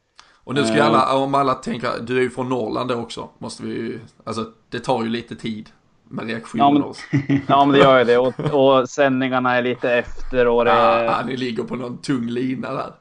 [0.44, 3.30] Och nu ska ju alla, om alla tänker, du är ju från Norrland då också,
[3.38, 5.70] måste vi ju, alltså det tar ju lite tid
[6.04, 9.94] med reaktionen ja, men, ja men det gör ju det och, och sändningarna är lite
[9.94, 10.72] efter och det...
[10.72, 12.92] Ja, ni ligger på någon tung lina där.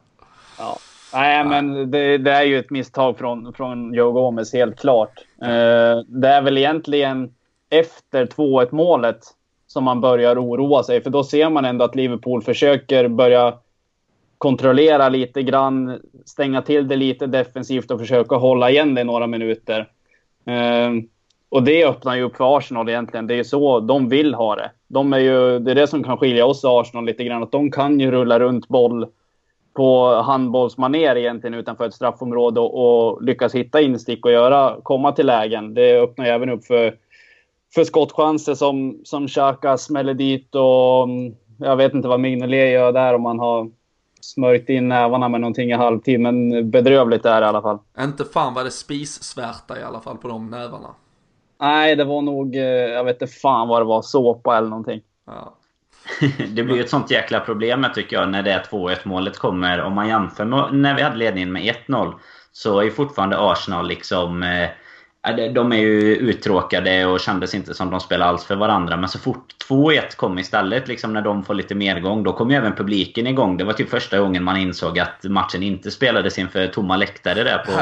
[0.58, 0.78] Ja.
[1.12, 5.18] Nej, men det, det, är ju ett misstag från, från Joe Gomez, helt klart.
[5.42, 5.48] Uh,
[6.06, 7.34] det är väl egentligen
[7.70, 9.20] efter 2-1 målet
[9.66, 13.54] som man börjar oroa sig, för då ser man ändå att Liverpool försöker börja
[14.40, 19.88] kontrollera lite grann, stänga till det lite defensivt och försöka hålla igen det några minuter.
[20.44, 20.90] Eh,
[21.48, 23.26] och det öppnar ju upp för Arsenal egentligen.
[23.26, 24.70] Det är ju så de vill ha det.
[24.88, 27.42] De är ju, det är det som kan skilja oss och Arsenal lite grann.
[27.42, 29.07] Att de kan ju rulla runt boll
[29.74, 35.26] på handbollsmaner egentligen utanför ett straffområde och, och lyckas hitta instick och göra, komma till
[35.26, 35.74] lägen.
[35.74, 36.96] Det öppnar ju även upp för,
[37.74, 42.92] för skottchanser som, som Xhaka smäller dit och mm, jag vet inte vad Mignolet gör
[42.92, 43.70] där om man har
[44.20, 46.20] smörjt in nävarna med någonting i halvtid.
[46.20, 47.78] Men bedrövligt är det i alla fall.
[48.00, 50.88] Inte fan var det spissvärta i alla fall på de nävarna.
[51.61, 55.00] Nej, det var nog, eh, jag vet inte fan vad det var, såpa eller någonting.
[55.26, 55.56] Ja.
[56.48, 59.83] det blir ju ett sånt jäkla problem tycker jag när det 2-1 målet kommer.
[59.83, 62.14] Om man jämför med när vi hade ledningen med 1-0
[62.52, 64.42] så är fortfarande Arsenal liksom...
[64.42, 64.68] Eh,
[65.54, 68.96] de är ju uttråkade och kändes inte som de spelade alls för varandra.
[68.96, 72.56] Men så fort 2-1 kom istället, liksom när de får lite medgång, då kom ju
[72.56, 73.56] även publiken igång.
[73.56, 77.59] Det var typ första gången man insåg att matchen inte spelades inför tomma läktare där
[77.59, 77.72] på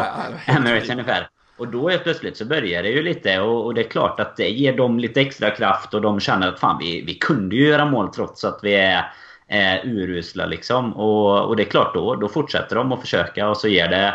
[0.52, 1.28] Emirates ungefär.
[1.58, 4.36] Och då är plötsligt så börjar det ju lite och, och, det är klart att
[4.36, 7.68] det ger dem lite extra kraft och de känner att fan vi, vi kunde ju
[7.68, 9.12] göra mål trots att vi är,
[9.48, 10.92] är urusla liksom.
[10.92, 14.14] Och, och det är klart då, då fortsätter de att försöka och så ger det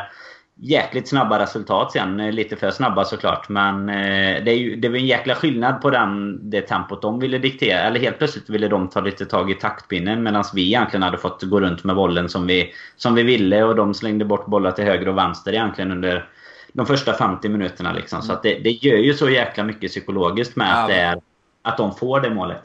[0.56, 2.18] jäkligt snabba resultat sen.
[2.18, 3.50] Lite för snabba såklart.
[3.50, 7.20] Men eh, det, är ju, det var en jäkla skillnad på den, det tempot de
[7.20, 7.80] ville diktera.
[7.80, 11.44] Eller helt plötsligt ville de ta lite tag i taktpinnen medan vi egentligen hade fått
[11.44, 13.64] gå runt med bollen som vi, som vi ville.
[13.64, 16.30] Och de slängde bort bollar till höger och vänster egentligen under
[16.74, 17.94] de första 50 minuterna.
[17.94, 18.22] Liksom.
[18.22, 20.82] Så det, det gör ju så jäkla mycket psykologiskt med ja.
[20.82, 21.22] att, det är,
[21.62, 22.64] att de får det målet.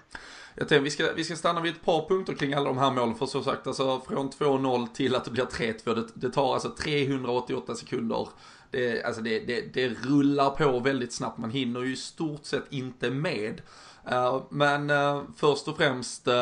[0.58, 2.90] Jag tänkte vi ska, vi ska stanna vid ett par punkter kring alla de här
[2.90, 3.14] målen.
[3.14, 6.70] För som sagt, alltså från 2-0 till att det blir 3-2, det, det, tar alltså
[6.70, 8.28] 388 sekunder.
[8.70, 12.64] Det, alltså det, det, det, rullar på väldigt snabbt, man hinner ju i stort sett
[12.70, 13.60] inte med.
[14.12, 16.34] Uh, men uh, först och främst, uh,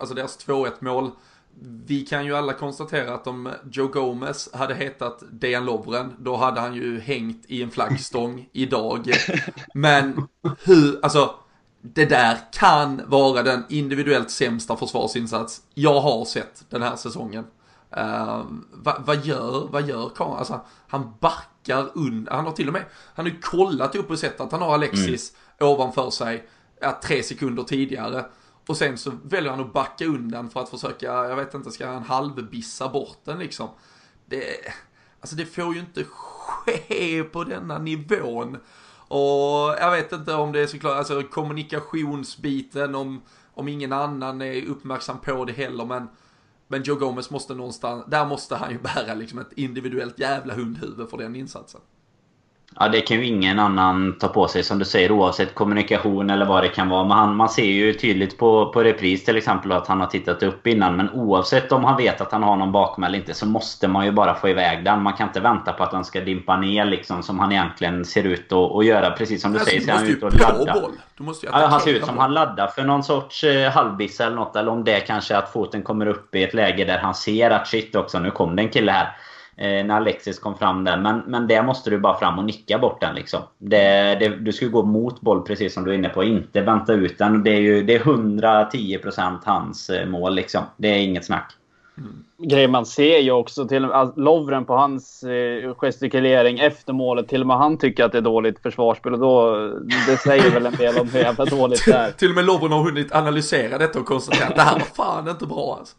[0.00, 1.10] alltså deras 2-1 mål
[1.86, 6.60] vi kan ju alla konstatera att om Joe Gomez hade hetat Dejan Lovren, då hade
[6.60, 9.10] han ju hängt i en flaggstång idag.
[9.74, 10.28] Men
[10.64, 11.34] hur, alltså,
[11.86, 17.44] det där kan vara den individuellt sämsta försvarsinsats jag har sett den här säsongen.
[17.96, 20.38] Uh, vad, vad, gör, vad gör Karl?
[20.38, 24.18] Alltså, han backar under, han har till och med, han har ju kollat upp och
[24.18, 25.72] sett att han har Alexis mm.
[25.72, 26.48] ovanför sig,
[26.80, 28.24] ja, tre sekunder tidigare.
[28.66, 31.86] Och sen så väljer han att backa undan för att försöka, jag vet inte, ska
[31.86, 33.68] han halvbissa bort den liksom?
[34.26, 34.44] Det,
[35.20, 38.56] alltså det får ju inte ske på denna nivån.
[39.14, 43.22] Och jag vet inte om det är såklart, alltså kommunikationsbiten, om,
[43.54, 46.08] om ingen annan är uppmärksam på det heller, men
[46.68, 51.10] men Joe Gomez måste någonstans, där måste han ju bära liksom ett individuellt jävla hundhuvud
[51.10, 51.80] för den insatsen.
[52.80, 56.46] Ja, det kan ju ingen annan ta på sig som du säger oavsett kommunikation eller
[56.46, 57.04] vad det kan vara.
[57.04, 60.42] Men han, man ser ju tydligt på, på repris till exempel att han har tittat
[60.42, 60.96] upp innan.
[60.96, 64.04] Men oavsett om han vet att han har någon bakom eller inte så måste man
[64.04, 65.02] ju bara få iväg den.
[65.02, 68.24] Man kan inte vänta på att den ska dimpa ner liksom som han egentligen ser
[68.24, 69.10] ut att göra.
[69.10, 69.86] Precis som du alltså, säger.
[69.86, 70.80] Du måste ju ut och ladda.
[70.80, 70.92] Boll.
[71.16, 74.20] Du måste ju ja, han ser ut som han laddar för någon sorts eh, halvbiss
[74.20, 74.56] eller något.
[74.56, 77.50] Eller om det är kanske att foten kommer upp i ett läge där han ser
[77.50, 79.16] att shit också nu kom det en kille här
[79.56, 80.96] när Alexis kom fram där.
[80.96, 83.40] Men, men där måste du bara fram och nicka bort den liksom.
[83.58, 86.24] Det, det, du ska gå mot boll precis som du är inne på.
[86.24, 87.42] Inte vänta ut den.
[87.42, 90.62] Det är ju det är 110% hans eh, mål liksom.
[90.76, 91.52] Det är inget snack.
[91.98, 92.24] Mm.
[92.38, 97.28] Grejen man ser ju också till alltså, Lovren på hans eh, gestikulering efter målet.
[97.28, 99.56] Till och med han tycker att det är dåligt försvarsspel och då,
[100.06, 102.10] det säger väl en del om hur jävla dåligt det är.
[102.18, 105.28] till och med Lovren har hunnit analysera detta och konstatera att det här var fan
[105.28, 105.96] inte bra alltså.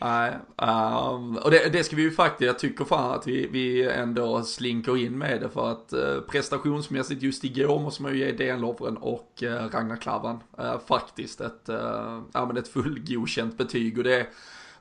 [0.00, 3.88] Nej, um, och det, det, ska vi ju faktiskt, jag tycker fan att vi, vi
[3.88, 8.32] ändå slinker in med det för att uh, prestationsmässigt just igår måste man ju ge
[8.32, 13.98] DN Lovren och uh, Ragnar Klavan uh, faktiskt ett, uh, ja, men ett fullgodkänt betyg
[13.98, 14.26] och det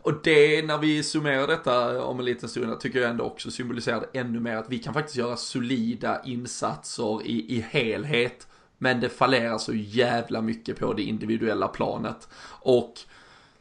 [0.07, 3.99] och det, när vi summerar detta om en liten stund, tycker jag ändå också symboliserar
[3.99, 8.47] det ännu mer att vi kan faktiskt göra solida insatser i, i helhet.
[8.77, 12.29] Men det fallerar så jävla mycket på det individuella planet.
[12.61, 12.93] Och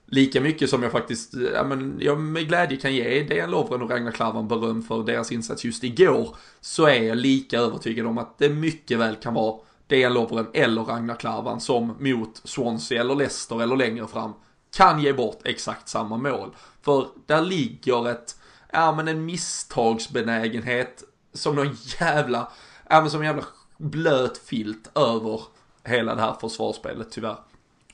[0.07, 3.91] lika mycket som jag faktiskt, ja men jag med glädje kan ge Dejan Lovren och
[3.91, 8.39] Ragnar Klavan beröm för deras insats just igår, så är jag lika övertygad om att
[8.39, 13.63] det mycket väl kan vara Dejan Lovren eller Ragnar Klavan som mot Swansea eller Leicester
[13.63, 14.33] eller längre fram
[14.77, 16.51] kan ge bort exakt samma mål.
[16.83, 18.37] För där ligger ett,
[18.73, 22.53] ja men en misstagsbenägenhet som någon jävla,
[22.89, 23.45] ja men som en jävla
[23.79, 25.41] blöt filt över
[25.85, 27.37] hela det här försvarsspelet tyvärr.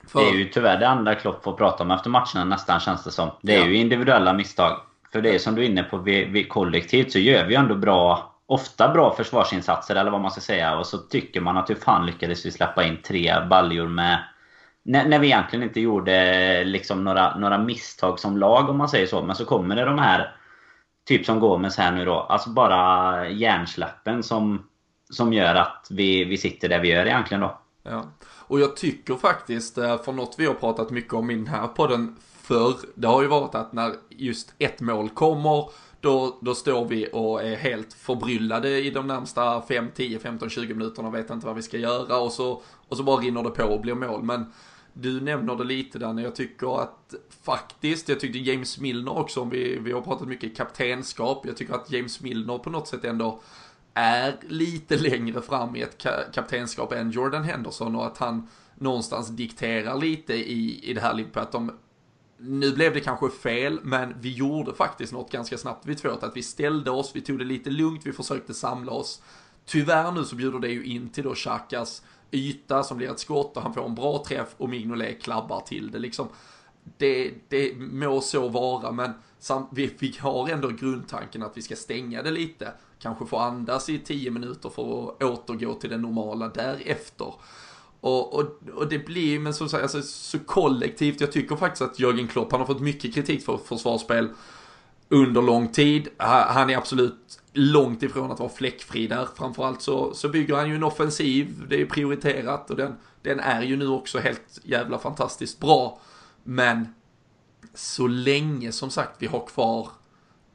[0.07, 0.19] För...
[0.19, 3.11] Det är ju tyvärr det enda Klopp får prata om efter matcherna nästan känns det
[3.11, 3.31] som.
[3.41, 3.65] Det är ja.
[3.65, 4.79] ju individuella misstag.
[5.11, 7.59] För det är som du är inne på, vi, vi kollektivt så gör vi ju
[7.59, 10.77] ändå bra ofta bra försvarsinsatser eller vad man ska säga.
[10.77, 14.23] Och så tycker man att hur fan lyckades vi släppa in tre baljor med...
[14.85, 19.07] När, när vi egentligen inte gjorde liksom några, några misstag som lag om man säger
[19.07, 19.21] så.
[19.21, 20.35] Men så kommer det de här,
[21.07, 22.19] typ som Gomes här nu då.
[22.19, 24.63] Alltså bara hjärnsläppen som
[25.09, 27.59] som gör att vi, vi sitter där vi gör egentligen då.
[27.83, 28.11] Ja.
[28.23, 31.67] Och jag tycker faktiskt, eh, för något vi har pratat mycket om i den här
[31.67, 35.69] podden förr, det har ju varit att när just ett mål kommer,
[36.01, 40.73] då, då står vi och är helt förbryllade i de närmsta 5, 10, 15, 20
[40.73, 43.49] minuterna och vet inte vad vi ska göra och så, och så bara rinner det
[43.49, 44.23] på och blir mål.
[44.23, 44.45] Men
[44.93, 49.41] du nämner det lite där när jag tycker att faktiskt, jag tyckte James Milner också,
[49.41, 53.03] om vi, vi har pratat mycket kaptenskap, jag tycker att James Milner på något sätt
[53.03, 53.39] ändå
[53.93, 59.97] är lite längre fram i ett kaptenskap än Jordan Henderson och att han någonstans dikterar
[59.97, 61.71] lite i, i det här Liverpool att de
[62.37, 66.37] nu blev det kanske fel, men vi gjorde faktiskt något ganska snabbt vid två att
[66.37, 69.21] vi ställde oss, vi tog det lite lugnt, vi försökte samla oss.
[69.65, 73.57] Tyvärr nu så bjuder det ju in till då Chakas yta som blir ett skott
[73.57, 76.27] och han får en bra träff och Mignolet klabbar till det liksom.
[76.97, 79.11] Det, det må så vara, men
[79.71, 82.73] vi, vi har ändå grundtanken att vi ska stänga det lite.
[83.03, 87.33] Kanske få andas i tio minuter för att återgå till det normala därefter.
[87.99, 91.99] Och, och, och det blir, men som sagt, alltså, så kollektivt, jag tycker faktiskt att
[91.99, 94.29] Jörgen Klopp, han har fått mycket kritik för försvarsspel
[95.09, 96.07] under lång tid.
[96.17, 99.27] Han är absolut långt ifrån att vara fläckfri där.
[99.35, 103.61] Framförallt så, så bygger han ju en offensiv, det är prioriterat och den, den är
[103.61, 105.99] ju nu också helt jävla fantastiskt bra.
[106.43, 106.87] Men
[107.73, 109.89] så länge som sagt vi har kvar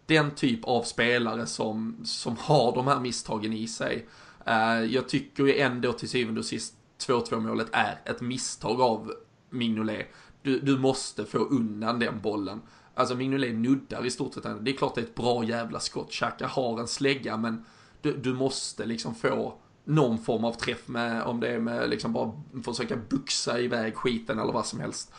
[0.08, 4.08] den typ av spelare som, som har de här misstagen i sig.
[4.46, 6.74] Eh, jag tycker ju ändå till syvende och sist
[7.06, 9.12] 2-2 målet är ett misstag av
[9.50, 10.06] Mignolet.
[10.42, 12.60] Du, du måste få undan den bollen.
[12.94, 16.10] Alltså Mignolet nuddar i stort sett Det är klart det är ett bra jävla skott.
[16.10, 17.64] Xhaka har en slägga men
[18.02, 22.12] du, du måste liksom få någon form av träff med, om det är med liksom
[22.12, 25.12] bara försöka buxa iväg skiten eller vad som helst.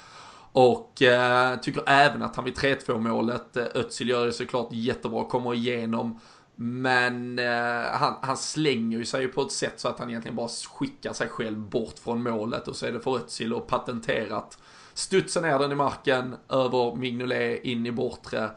[0.51, 5.25] Och eh, tycker även att han vid 3-2 målet, eh, Özil gör det såklart jättebra,
[5.25, 6.19] kommer igenom.
[6.55, 10.47] Men eh, han, han, slänger ju sig på ett sätt så att han egentligen bara
[10.47, 14.57] skickar sig själv bort från målet och så är det för Özil och patenterat.
[14.93, 18.51] Studsa ner den i marken, över Mignolet, in i bortre.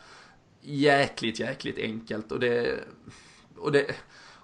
[0.60, 2.84] Jäkligt, jäkligt enkelt och det...
[3.56, 3.86] Och det,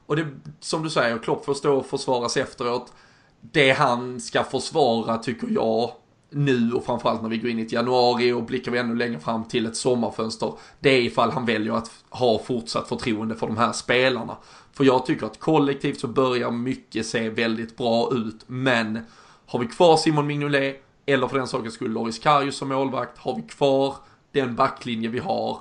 [0.07, 0.27] och det
[0.61, 2.93] som du säger, Klopp får stå och försvaras efteråt.
[3.41, 5.93] Det han ska försvara tycker jag
[6.31, 9.21] nu och framförallt när vi går in i ett januari och blickar vi ännu längre
[9.21, 10.53] fram till ett sommarfönster.
[10.81, 14.37] Det är ifall han väljer att ha fortsatt förtroende för de här spelarna.
[14.73, 18.45] För jag tycker att kollektivt så börjar mycket se väldigt bra ut.
[18.47, 18.99] Men
[19.47, 23.19] har vi kvar Simon Mignolet eller för den sakens skull Loris Karius som målvakt.
[23.19, 23.97] Har vi kvar
[24.33, 25.59] den backlinje vi har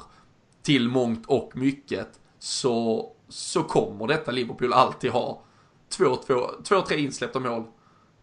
[0.63, 2.07] till mångt och mycket
[2.39, 5.41] så, så kommer detta Liverpool alltid ha
[5.89, 7.63] två, två, två tre insläppta mål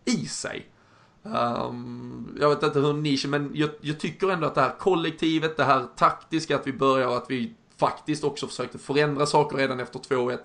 [0.05, 0.67] i sig.
[1.27, 5.57] Um, jag vet inte hur ni men jag, jag, tycker ändå att det här kollektivet,
[5.57, 9.81] det här taktiska, att vi börjar och att vi faktiskt också försökte förändra saker redan
[9.81, 10.39] efter 2-1.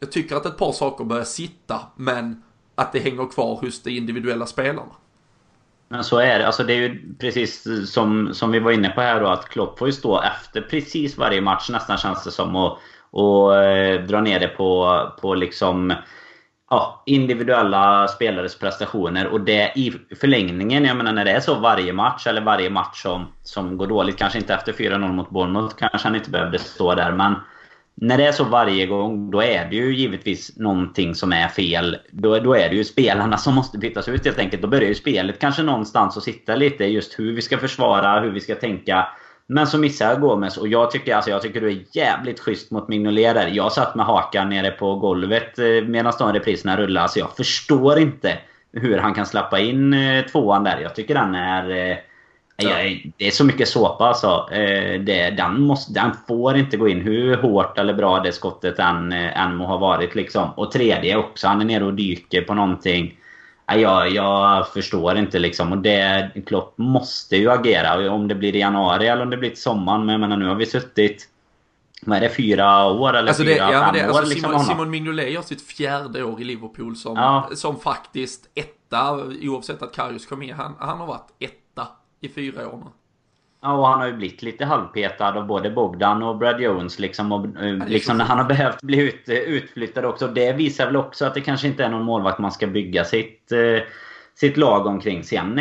[0.00, 2.42] Jag tycker att ett par saker börjar sitta, men
[2.74, 4.92] att det hänger kvar hos de individuella spelarna.
[5.88, 6.46] Men så är det.
[6.46, 9.78] Alltså det är ju precis som, som vi var inne på här då, att Klopp
[9.78, 12.78] får ju stå efter precis varje match nästan känns det som och,
[13.10, 15.92] och eh, dra ner det på, på liksom
[16.70, 19.26] ja, individuella spelares prestationer.
[19.26, 23.02] Och det i förlängningen, jag menar när det är så varje match, eller varje match
[23.02, 26.94] som, som går dåligt, kanske inte efter 4-0 mot Bournemouth, kanske han inte behövde stå
[26.94, 27.12] där.
[27.12, 27.34] Men
[27.94, 31.96] när det är så varje gång, då är det ju givetvis någonting som är fel.
[32.10, 34.62] Då, då är det ju spelarna som måste bytas ut helt enkelt.
[34.62, 38.30] Då börjar ju spelet kanske någonstans att sitta lite just hur vi ska försvara, hur
[38.30, 39.08] vi ska tänka.
[39.52, 42.70] Men så missar jag Gomes och jag tycker, alltså, jag tycker du är jävligt schysst
[42.70, 43.46] mot Mignolet där.
[43.46, 47.02] Jag satt med hakan nere på golvet eh, medan de repriserna rullade.
[47.02, 48.38] Alltså jag förstår inte
[48.72, 50.80] hur han kan släppa in eh, tvåan där.
[50.80, 51.70] Jag tycker den är...
[51.70, 51.96] Eh,
[52.56, 52.70] ja.
[53.16, 54.48] Det är så mycket såpa alltså.
[55.00, 59.12] Det, den, måste, den får inte gå in hur hårt eller bra det skottet än,
[59.12, 60.14] än må ha varit.
[60.14, 60.50] Liksom.
[60.56, 61.48] Och tredje också.
[61.48, 63.16] Han är nere och dyker på någonting.
[63.76, 65.72] Jag, jag förstår inte liksom.
[65.72, 68.12] Och det, Klopp måste ju agera.
[68.12, 70.06] Om det blir i januari eller om det blir till sommaren.
[70.06, 71.26] Men jag menar, nu har vi suttit...
[72.02, 72.30] Vad är det?
[72.30, 74.08] Fyra år eller alltså det, fyra, ja, fem det, år?
[74.08, 77.50] alltså liksom, Simon, Simon Mignolet gör sitt fjärde år i Liverpool som, ja.
[77.54, 79.12] som faktiskt etta.
[79.42, 80.54] Oavsett att Karius kom med.
[80.54, 81.86] Han, han har varit etta
[82.20, 82.90] i fyra år nu.
[83.62, 86.98] Ja, och han har ju blivit lite halvpetad av både Bogdan och Brad Jones.
[86.98, 90.26] Liksom, och, eh, liksom när han har behövt bli ut, eh, utflyttad också.
[90.28, 93.52] Det visar väl också att det kanske inte är någon målvakt man ska bygga sitt,
[93.52, 93.82] eh,
[94.34, 95.24] sitt lag omkring.
[95.24, 95.60] Sen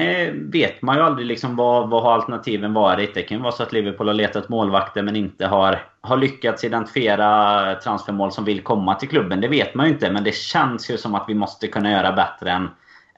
[0.52, 3.14] vet man ju aldrig liksom vad, vad har alternativen varit.
[3.14, 6.64] Det kan ju vara så att Liverpool har letat målvakter men inte har, har lyckats
[6.64, 9.42] identifiera transfermål som vill komma till klubben.
[9.42, 10.12] Det vet man ju inte.
[10.12, 12.70] Men det känns ju som att vi måste kunna göra bättre än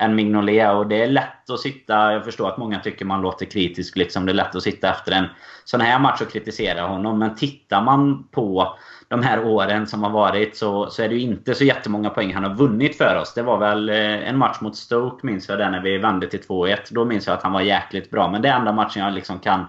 [0.02, 0.74] än Mignolet.
[0.74, 2.14] Och det är lätt att sitta...
[2.14, 3.96] Jag förstår att många tycker man låter kritisk.
[3.96, 4.26] Liksom.
[4.26, 5.26] Det är lätt att sitta efter en
[5.66, 7.20] sån här match och kritisera honom.
[7.20, 8.78] Men tittar man på
[9.08, 12.34] de här åren som har varit så, så är det ju inte så jättemånga poäng
[12.34, 13.34] han har vunnit för oss.
[13.34, 16.40] Det var väl eh, en match mot Stoke minns jag där när vi vände till
[16.40, 16.78] 2-1.
[16.90, 18.32] Då minns jag att han var jäkligt bra.
[18.32, 19.66] Men det är enda matchen jag liksom kan,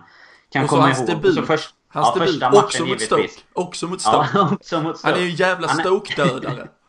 [0.52, 1.06] kan komma ihåg.
[1.06, 1.34] Debut.
[1.34, 3.28] Så först, Hans ja, debut, matchen, också mot Stoke.
[3.52, 4.28] Också mot Stoke.
[4.34, 5.12] Ja, också mot Stoke.
[5.12, 6.68] Han är ju en jävla Stoke-dödare.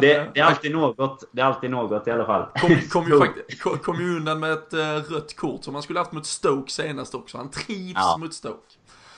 [0.00, 2.46] det, det, är alltid något, det är alltid något i alla fall.
[2.60, 3.18] Kom, kom, ju,
[3.62, 6.72] kom, kom ju undan med ett uh, rött kort som han skulle haft mot Stoke
[6.72, 7.38] senast också.
[7.38, 8.16] Han trivs ja.
[8.20, 8.74] mot Stoke.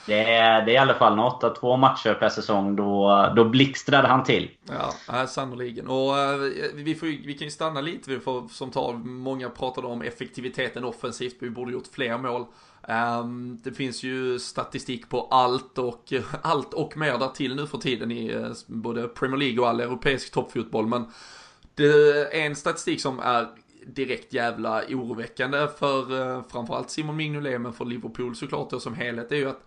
[0.06, 1.44] Det är, det är i alla fall något.
[1.44, 4.50] Att två matcher per säsong, då, då blixtrade han till.
[5.08, 5.86] Ja, sannoliken.
[5.86, 9.86] Och uh, vi, får, vi kan ju stanna lite, vi får, som tar, många pratade
[9.86, 12.46] om effektiviteten offensivt, vi borde gjort fler mål.
[12.88, 16.12] Ehm, det finns ju statistik på allt och
[16.42, 19.80] allt och mer där till nu för tiden i eh, både Premier League och all
[19.80, 20.86] europeisk toppfotboll.
[20.86, 21.04] Men
[21.74, 23.48] det är en statistik som är
[23.86, 29.32] direkt jävla oroväckande för eh, framförallt Simon Mignolet men för Liverpool såklart då som helhet
[29.32, 29.66] är ju att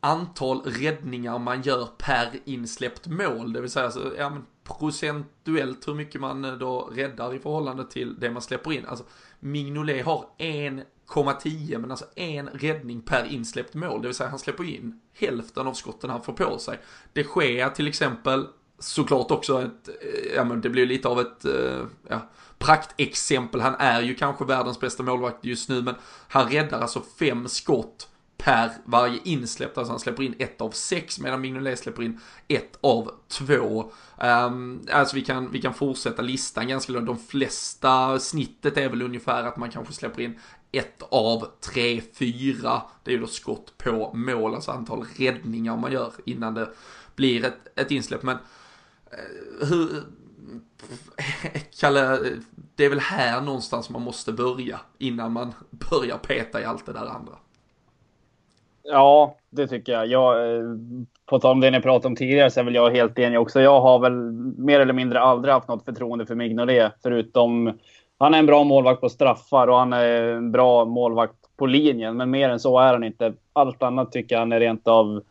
[0.00, 3.52] antal räddningar man gör per insläppt mål.
[3.52, 7.90] Det vill säga så, ja, men procentuellt hur mycket man eh, då räddar i förhållande
[7.90, 8.86] till det man släpper in.
[8.86, 9.04] Alltså
[9.40, 14.02] Mignolet har en 0,10 men alltså en räddning per insläppt mål.
[14.02, 16.78] Det vill säga han släpper in hälften av skotten han får på sig.
[17.12, 18.46] Det sker till exempel
[18.78, 23.60] såklart också ett, eh, ja men det blir lite av ett, eh, ja, praktexempel.
[23.60, 25.94] Han är ju kanske världens bästa målvakt just nu men
[26.28, 28.08] han räddar alltså fem skott
[28.44, 29.78] per varje insläppt.
[29.78, 33.92] Alltså han släpper in ett av sex medan Mignolet släpper in ett av två.
[34.18, 37.06] Um, alltså vi kan, vi kan fortsätta listan ganska långt.
[37.06, 40.38] De flesta, snittet är väl ungefär att man kanske släpper in
[40.72, 42.82] ett av tre, fyra.
[43.04, 46.68] Det är ju då skott på mål, alltså antal räddningar man gör innan det
[47.16, 48.22] blir ett, ett insläpp.
[48.22, 48.36] Men
[49.10, 49.88] eh, hur...
[51.80, 52.18] Kalle,
[52.74, 55.52] det är väl här någonstans man måste börja innan man
[55.90, 57.32] börjar peta i allt det där andra.
[58.82, 60.06] Ja, det tycker jag.
[60.06, 60.62] jag eh,
[61.26, 63.60] på tal om det ni pratade om tidigare så är väl jag helt enig också.
[63.60, 64.12] Jag har väl
[64.58, 66.92] mer eller mindre aldrig haft något förtroende för Mignolet.
[67.02, 67.78] Förutom,
[68.22, 72.16] han är en bra målvakt på straffar och han är en bra målvakt på linjen.
[72.16, 73.32] Men mer än så är han inte.
[73.52, 75.22] Allt annat tycker jag han är rent av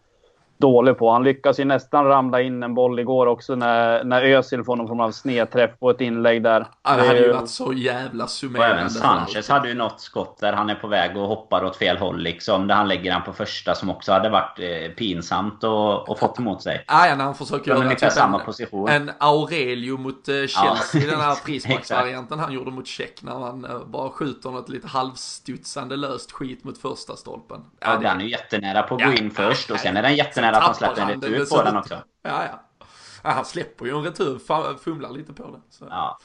[0.62, 1.12] dålig på.
[1.12, 4.88] Han lyckas ju nästan ramla in en boll igår också när, när Özil får någon
[4.88, 6.68] form av snedträff på ett inlägg där.
[6.84, 8.74] Ja, det hade ju varit så jävla summerande.
[8.74, 11.78] Och även Sanchez hade ju något skott där han är på väg och hoppar åt
[11.78, 12.68] fel håll liksom.
[12.68, 16.39] Där han lägger den på första som också hade varit eh, pinsamt och, och fått
[16.39, 16.86] emot sig.
[16.88, 18.89] Ja, ja när han försöker göra typ samma en, position.
[18.89, 21.01] en Aurelio mot eh, Chelsea.
[21.01, 21.12] Ja.
[21.12, 25.95] den här frisparksvarianten han gjorde mot Tjeck när han eh, bara skjuter något lite halvstudsande
[25.95, 27.62] löst skit mot första stolpen.
[27.80, 28.07] Ja, ja det...
[28.07, 30.64] den är ju jättenära på att gå in först och sen är den jättenära att
[30.64, 31.93] han släpper en retur på den också.
[31.93, 32.86] Ja, ja.
[33.24, 34.39] ja han släpper ju en retur,
[34.78, 35.62] fumlar lite på den.
[35.70, 35.86] Så.
[35.89, 36.20] Ja.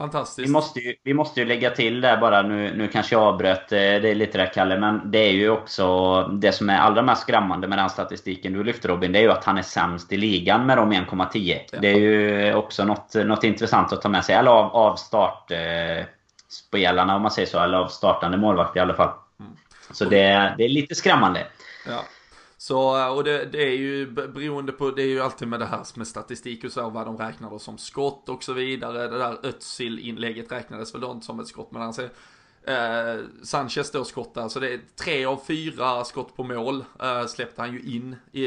[0.00, 0.48] Fantastiskt.
[0.48, 3.72] Vi måste, ju, vi måste ju lägga till där bara, nu, nu kanske jag avbröt
[3.72, 7.02] eh, det är lite där Kalle, men det är ju också det som är allra
[7.02, 10.12] mest skrämmande med den statistiken du lyfter Robin, det är ju att han är sämst
[10.12, 11.60] i ligan med de 1,10.
[11.72, 11.78] Ja.
[11.80, 17.16] Det är ju också något, något intressant att ta med sig, eller av, av startspelarna
[17.16, 19.10] om man säger så, eller av startande målvakt i alla fall.
[19.40, 19.52] Mm.
[19.90, 21.46] Så det, det är lite skrämmande.
[21.86, 22.04] Ja.
[22.60, 25.66] Så, eh, och det, det, är ju beroende på, det är ju alltid med det
[25.66, 29.08] här med statistik och så, vad de räknar då som skott och så vidare.
[29.08, 32.10] Det där Özil-inlägget räknades väl då inte som ett skott, men han säger
[32.62, 37.62] Eh, Sanchez då skottar, så det är tre av fyra skott på mål eh, släppte
[37.62, 38.44] han ju in i,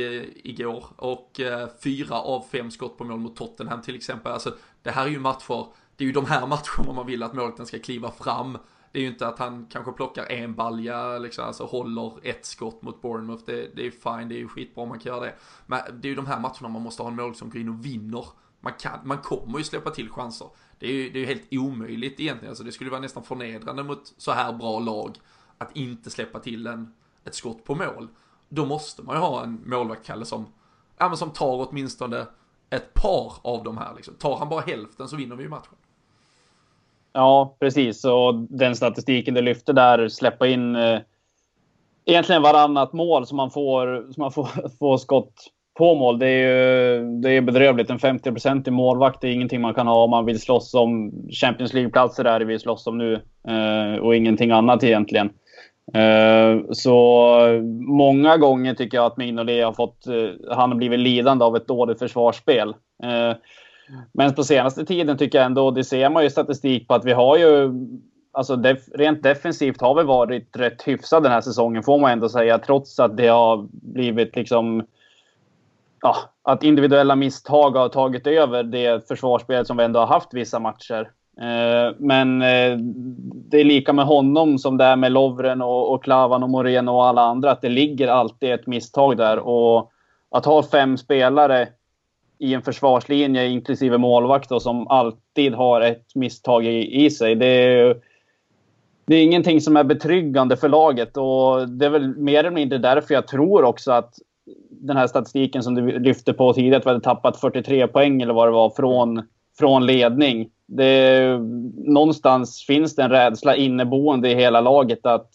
[0.50, 0.86] igår.
[0.96, 4.32] Och eh, fyra av fem skott på mål mot Tottenham till exempel.
[4.32, 7.34] Alltså det här är ju matcher, det är ju de här matcherna man vill att
[7.34, 8.58] målvakten ska kliva fram
[8.94, 12.82] det är ju inte att han kanske plockar en balja, liksom, alltså håller ett skott
[12.82, 13.44] mot Bournemouth.
[13.46, 15.36] Det, det är fine, det är ju skitbra om man kan göra det.
[15.66, 17.70] Men det är ju de här matcherna man måste ha en mål som går in
[17.70, 18.26] och vinner.
[18.60, 20.48] Man, kan, man kommer ju släppa till chanser.
[20.80, 22.50] Det är ju det är helt omöjligt egentligen.
[22.50, 25.18] Alltså det skulle vara nästan förnedrande mot så här bra lag
[25.58, 28.08] att inte släppa till en, ett skott på mål.
[28.50, 30.46] Då måste man ju ha en målvakt, Kalle, som,
[30.98, 32.28] ja, men som tar åtminstone
[32.70, 33.96] ett par av de här.
[33.96, 34.14] Liksom.
[34.14, 35.76] Tar han bara hälften så vinner vi ju matchen.
[37.14, 38.06] Ja, precis.
[38.06, 41.00] Och den statistiken du lyfte där, släppa in eh,
[42.06, 45.34] egentligen varannat mål som man får, som man får, får skott
[45.78, 46.20] på mål.
[46.20, 47.90] Det är ju det är bedrövligt.
[47.90, 51.12] En 50 i målvakt är ingenting man kan ha om man vill slåss om
[51.42, 52.24] Champions League-platser.
[52.24, 53.14] Där vi slåss om nu.
[53.48, 55.30] Eh, och ingenting annat egentligen.
[55.94, 57.38] Eh, så
[57.88, 60.08] många gånger tycker jag att Mignolet har fått...
[60.08, 62.70] Eh, han har blivit lidande av ett dåligt försvarsspel.
[63.04, 63.36] Eh,
[64.12, 67.12] men på senaste tiden tycker jag ändå, det ser man ju statistik på att vi
[67.12, 67.72] har ju
[68.36, 72.30] Alltså def, rent defensivt har vi varit rätt hyfsade den här säsongen får man ändå
[72.30, 72.60] säga.
[72.60, 74.86] Trots att det har blivit liksom...
[76.02, 80.60] Ja, att individuella misstag har tagit över det försvarsspel som vi ändå har haft vissa
[80.60, 81.12] matcher.
[81.42, 82.78] Eh, men eh,
[83.50, 86.92] det är lika med honom som det är med Lovren och, och Klavan och Moreno
[86.92, 87.52] och alla andra.
[87.52, 89.40] Att det ligger alltid ett misstag där.
[89.40, 89.92] Och
[90.32, 91.68] att ha fem spelare
[92.40, 97.36] i en försvarslinje, inklusive målvakt, då, som alltid har ett misstag i, i sig.
[97.36, 97.98] Det är,
[99.06, 101.18] det är ingenting som är betryggande för laget.
[101.18, 104.14] Och det är väl mer eller mindre därför jag tror också att
[104.70, 108.34] den här statistiken som du lyfte på tidigare, att vi hade tappat 43 poäng eller
[108.34, 109.22] vad det var från,
[109.60, 110.50] från ledning.
[110.66, 111.28] Det,
[111.76, 115.30] någonstans finns det en rädsla inneboende i hela laget att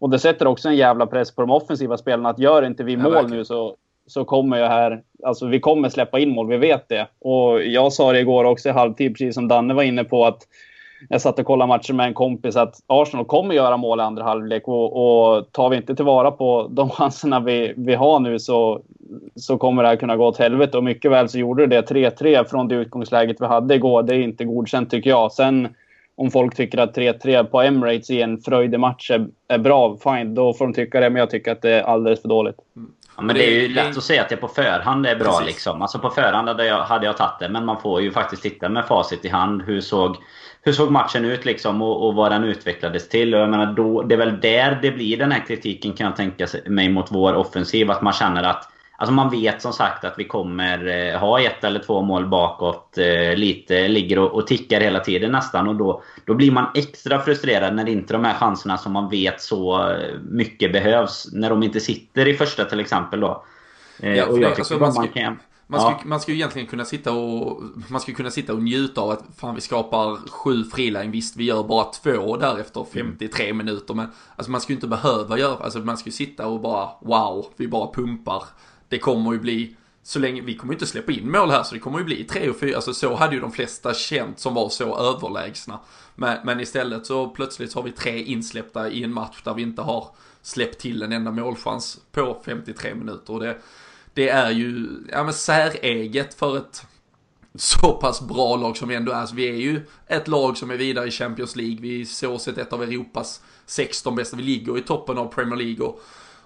[0.00, 2.96] och det sätter också en jävla press på de offensiva spelarna att gör inte vi
[2.96, 3.76] mål ja, nu så,
[4.08, 5.02] så kommer jag här...
[5.22, 7.06] Alltså vi kommer släppa in mål, vi vet det.
[7.18, 10.46] Och jag sa det igår också i halvtid, precis som Danne var inne på, att
[11.08, 14.22] jag satt och kollade matchen med en kompis att Arsenal kommer göra mål i andra
[14.22, 18.80] halvlek och, och tar vi inte tillvara på de chanserna vi, vi har nu så,
[19.36, 20.76] så kommer det här kunna gå åt helvete.
[20.76, 24.02] Och mycket väl så gjorde det 3-3 från det utgångsläget vi hade igår.
[24.02, 25.32] Det är inte godkänt tycker jag.
[25.32, 25.68] Sen
[26.16, 30.34] om folk tycker att 3-3 på Emirates i en fröjdig match är, är bra, fine,
[30.34, 31.10] då får de tycka det.
[31.10, 32.56] Men jag tycker att det är alldeles för dåligt.
[32.76, 32.90] Mm.
[33.18, 35.40] Ja, men det är ju lätt att säga att det på förhand är bra.
[35.46, 35.82] Liksom.
[35.82, 37.48] Alltså på förhand hade jag, hade jag tagit det.
[37.48, 39.62] Men man får ju faktiskt titta med facit i hand.
[39.62, 40.16] Hur såg,
[40.62, 43.34] hur såg matchen ut liksom och, och vad den utvecklades till?
[43.34, 46.16] Och jag menar, då, det är väl där det blir den här kritiken kan jag
[46.16, 47.90] tänka mig mot vår offensiv.
[47.90, 48.68] Att man känner att
[49.00, 52.98] Alltså man vet som sagt att vi kommer eh, ha ett eller två mål bakåt.
[52.98, 55.68] Eh, lite ligger och, och tickar hela tiden nästan.
[55.68, 59.40] Och då, då blir man extra frustrerad när inte de här chanserna som man vet
[59.40, 61.28] så eh, mycket behövs.
[61.32, 63.44] När de inte sitter i första till exempel då.
[64.00, 65.38] Ja, och jag tycker man, ska, man kan...
[65.66, 66.00] Man ska, ja.
[66.04, 69.24] man ska ju egentligen kunna sitta och man ska kunna sitta och njuta av att
[69.36, 71.10] fan vi skapar sju frilägen.
[71.10, 73.56] Visst vi gör bara två där efter 53 mm.
[73.56, 73.94] minuter.
[73.94, 76.88] Men alltså man ska ju inte behöva göra, alltså man ska ju sitta och bara
[77.00, 78.42] wow, vi bara pumpar
[78.88, 81.74] det kommer ju bli, så länge, vi kommer ju inte släppa in mål här så
[81.74, 84.54] det kommer ju bli 3 och 4, alltså så hade ju de flesta känt som
[84.54, 85.80] var så överlägsna.
[86.14, 89.62] Men, men istället så plötsligt så har vi tre insläppta i en match där vi
[89.62, 90.08] inte har
[90.42, 93.32] släppt till en enda målchans på 53 minuter.
[93.32, 93.58] Och det,
[94.14, 96.86] det är ju, ja men säreget för ett
[97.54, 99.16] så pass bra lag som vi ändå är.
[99.16, 101.76] Alltså, vi är ju ett lag som är vidare i Champions League.
[101.80, 104.36] Vi är så sett ett av Europas 16 bästa.
[104.36, 105.86] Vi ligger i toppen av Premier League.
[105.86, 106.00] Och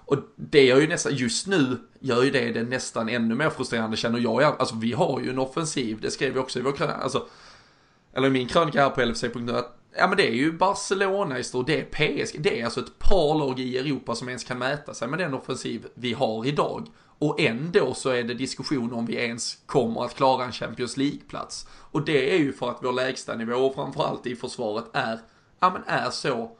[0.05, 3.97] och det gör ju nästan, just nu gör ju det det nästan ännu mer frustrerande
[3.97, 4.43] känner jag.
[4.43, 7.27] Alltså vi har ju en offensiv, det skrev vi också i vår krönika, alltså,
[8.13, 11.43] eller i min krönika här på LFC.nu, att ja men det är ju Barcelona i
[11.43, 14.57] stort, det är PSG, det är alltså ett par lag i Europa som ens kan
[14.57, 16.87] mäta sig med den offensiv vi har idag.
[17.19, 21.67] Och ändå så är det diskussion om vi ens kommer att klara en Champions League-plats.
[21.91, 25.19] Och det är ju för att vår lägsta nivå, framförallt i försvaret, är,
[25.59, 26.51] ja men är så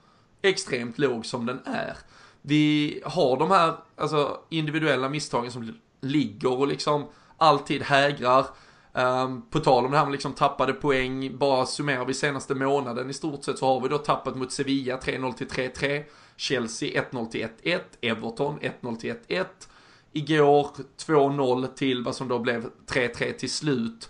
[0.41, 1.97] extremt låg som den är
[2.45, 7.05] vi har de här alltså, individuella misstagen som ligger och liksom
[7.37, 8.45] alltid hägrar.
[8.95, 13.09] Um, på tal om det här med liksom tappade poäng, bara summerar vi senaste månaden
[13.09, 16.03] i stort sett så har vi då tappat mot Sevilla 3-0 till 3-3,
[16.35, 19.45] Chelsea 1-0 till 1-1, Everton 1-0 till 1-1,
[20.11, 20.67] igår
[21.05, 24.09] 2-0 till vad som då blev 3-3 till slut.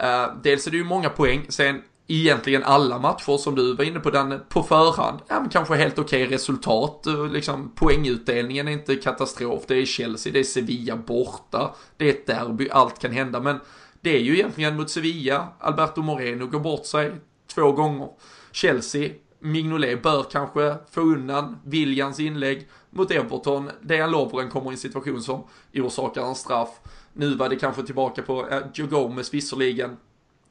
[0.00, 4.00] Uh, dels är det ju många poäng, sen egentligen alla matcher som du var inne
[4.00, 5.18] på den på förhand.
[5.28, 7.06] Ja, men kanske helt okej okay resultat.
[7.06, 9.62] Eh, liksom, poängutdelningen är inte katastrof.
[9.68, 11.74] Det är Chelsea, det är Sevilla borta.
[11.96, 13.40] Det är ett derby, allt kan hända.
[13.40, 13.60] Men
[14.00, 15.48] det är ju egentligen mot Sevilla.
[15.58, 17.12] Alberto Moreno går bort sig
[17.54, 18.08] två gånger.
[18.52, 23.70] Chelsea, Mignolet bör kanske få undan Viljans inlägg mot Everton.
[23.80, 25.44] Dejan Lovren kommer i en situation som
[25.74, 26.80] orsakar en straff.
[27.12, 29.96] Nu var det kanske tillbaka på eh, Joe Gomez visserligen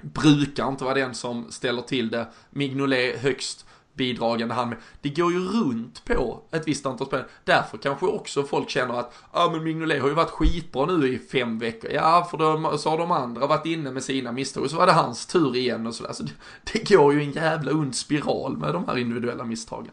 [0.02, 2.28] brukar inte vara den som ställer till det.
[2.50, 4.78] Mignolet högst bidragande han med.
[5.02, 7.24] Det går ju runt på ett visst antal spel.
[7.44, 11.08] Därför kanske också folk känner att ja ah, men Mignolet har ju varit skitbra nu
[11.08, 11.92] i fem veckor.
[11.92, 14.86] Ja, för då så har de andra varit inne med sina misstag och så var
[14.86, 16.14] det hans tur igen och sådär.
[16.14, 16.34] Så det,
[16.74, 19.92] det går ju en jävla ond spiral med de här individuella misstagen.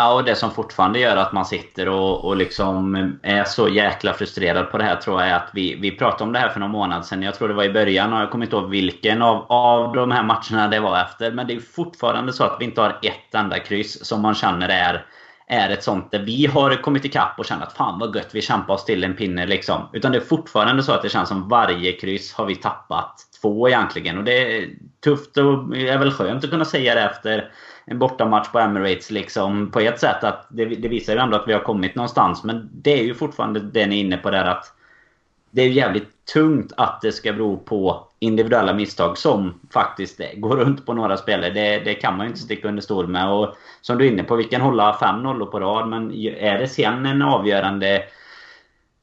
[0.00, 4.12] Ja, och det som fortfarande gör att man sitter och, och liksom är så jäkla
[4.12, 6.60] frustrerad på det här tror jag är att vi, vi pratade om det här för
[6.60, 7.22] någon månad sedan.
[7.22, 10.10] Jag tror det var i början och jag kommer inte ihåg vilken av, av de
[10.10, 11.32] här matcherna det var efter.
[11.32, 14.68] Men det är fortfarande så att vi inte har ett enda kryss som man känner
[14.68, 15.06] är,
[15.46, 18.42] är ett sånt där vi har kommit ikapp och känner att fan vad gött vi
[18.42, 19.88] kämpar oss till en pinne liksom.
[19.92, 23.68] Utan det är fortfarande så att det känns som varje kryss har vi tappat två
[23.68, 24.18] egentligen.
[24.18, 24.68] Och det är
[25.04, 27.50] tufft och är väl skönt att kunna säga det efter
[27.90, 31.48] en bortamatch på Emirates liksom på ett sätt att det, det, visar ju ändå att
[31.48, 32.44] vi har kommit någonstans.
[32.44, 34.72] Men det är ju fortfarande det ni är inne på där att
[35.50, 40.86] det är jävligt tungt att det ska bero på individuella misstag som faktiskt går runt
[40.86, 41.50] på några spelare.
[41.50, 43.30] Det, det kan man ju inte sticka under stol med.
[43.30, 45.88] Och som du är inne på, vi kan hålla 5-0 på rad.
[45.88, 48.02] Men är det sen en avgörande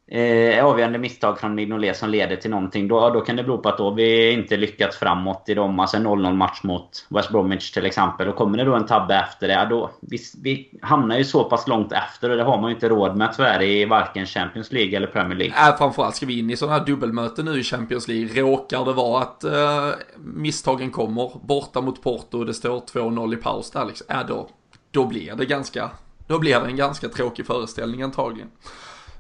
[0.08, 2.88] eh, avgörande misstag från Mignolet som leder till någonting.
[2.88, 5.80] Då, då kan det bero på att då vi inte lyckats framåt i dem.
[5.80, 8.28] Alltså 0-0 match mot West Bromwich till exempel.
[8.28, 11.68] Och kommer det då en tabbe efter det, då, vi, vi hamnar ju så pass
[11.68, 14.98] långt efter och det har man ju inte råd med tyvärr i varken Champions League
[14.98, 15.70] eller Premier League.
[15.70, 18.42] Äh, framförallt ska vi in i sådana här dubbelmöten nu i Champions League.
[18.42, 23.38] Råkar det vara att eh, misstagen kommer borta mot Porto och det står 2-0 i
[23.38, 24.08] paus där liksom.
[24.10, 24.50] Äh, då,
[24.92, 25.90] då blir det ganska,
[26.28, 28.50] då blir det en ganska tråkig föreställning antagligen.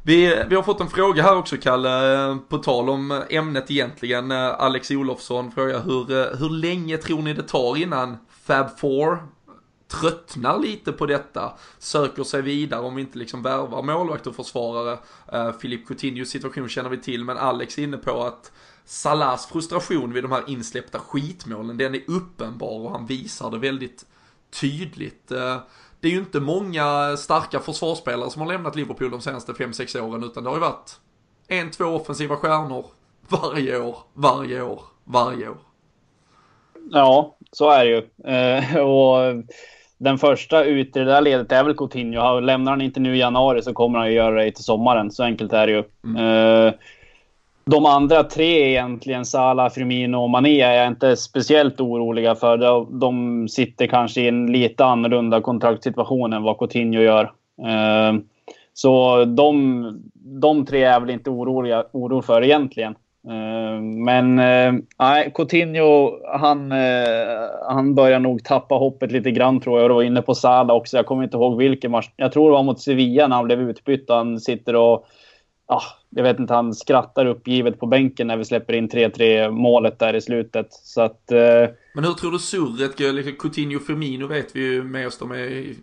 [0.07, 4.31] Vi, vi har fått en fråga här också Kalle, på tal om ämnet egentligen.
[4.31, 9.19] Eh, Alex Olofsson frågar hur, eh, hur länge tror ni det tar innan Fab 4
[9.87, 14.97] tröttnar lite på detta, söker sig vidare om vi inte liksom värvar målvakt och försvarare.
[15.31, 18.51] Eh, uh, Filip Coutinhos situation känner vi till, men Alex är inne på att
[18.85, 24.05] Salas frustration vid de här insläppta skitmålen, den är uppenbar och han visar det väldigt
[24.61, 25.31] tydligt.
[25.31, 25.57] Uh,
[26.05, 30.23] det är ju inte många starka försvarsspelare som har lämnat Liverpool de senaste 5-6 åren,
[30.23, 30.99] utan det har ju varit
[31.47, 32.85] en, två offensiva stjärnor
[33.29, 35.57] varje år, varje år, varje år.
[36.91, 37.97] Ja, så är det ju.
[38.31, 39.43] Eh, och
[39.97, 42.39] den första ut i det där ledet är väl Coutinho.
[42.39, 45.11] Lämnar han inte nu i januari så kommer han ju göra det till sommaren.
[45.11, 45.83] Så enkelt är det ju.
[46.03, 46.73] Mm.
[47.69, 52.57] De andra tre egentligen, Salah, Firmino och Mané, är jag inte speciellt oroliga för.
[52.99, 57.23] De sitter kanske i en lite annorlunda kontraktssituation än vad Coutinho gör.
[57.67, 58.19] Eh,
[58.73, 62.95] så de, de tre är jag väl inte oroliga, oro för egentligen.
[63.27, 66.73] Eh, men eh, nej, Coutinho, han,
[67.67, 69.91] han börjar nog tappa hoppet lite grann tror jag.
[69.91, 70.97] Och var inne på Salah också.
[70.97, 72.09] Jag kommer inte ihåg vilken match.
[72.15, 74.05] Jag tror det var mot Sevilla när han blev utbytt.
[74.09, 75.07] Han sitter och
[75.65, 75.81] ah,
[76.17, 80.13] jag vet inte, han skrattar uppgivet på bänken när vi släpper in 3-3 målet där
[80.13, 80.67] i slutet.
[80.71, 81.69] Så att, eh...
[81.93, 83.11] Men hur tror du surret går?
[83.11, 85.75] Liksom Coutinho och Firmino vet vi ju med oss, de är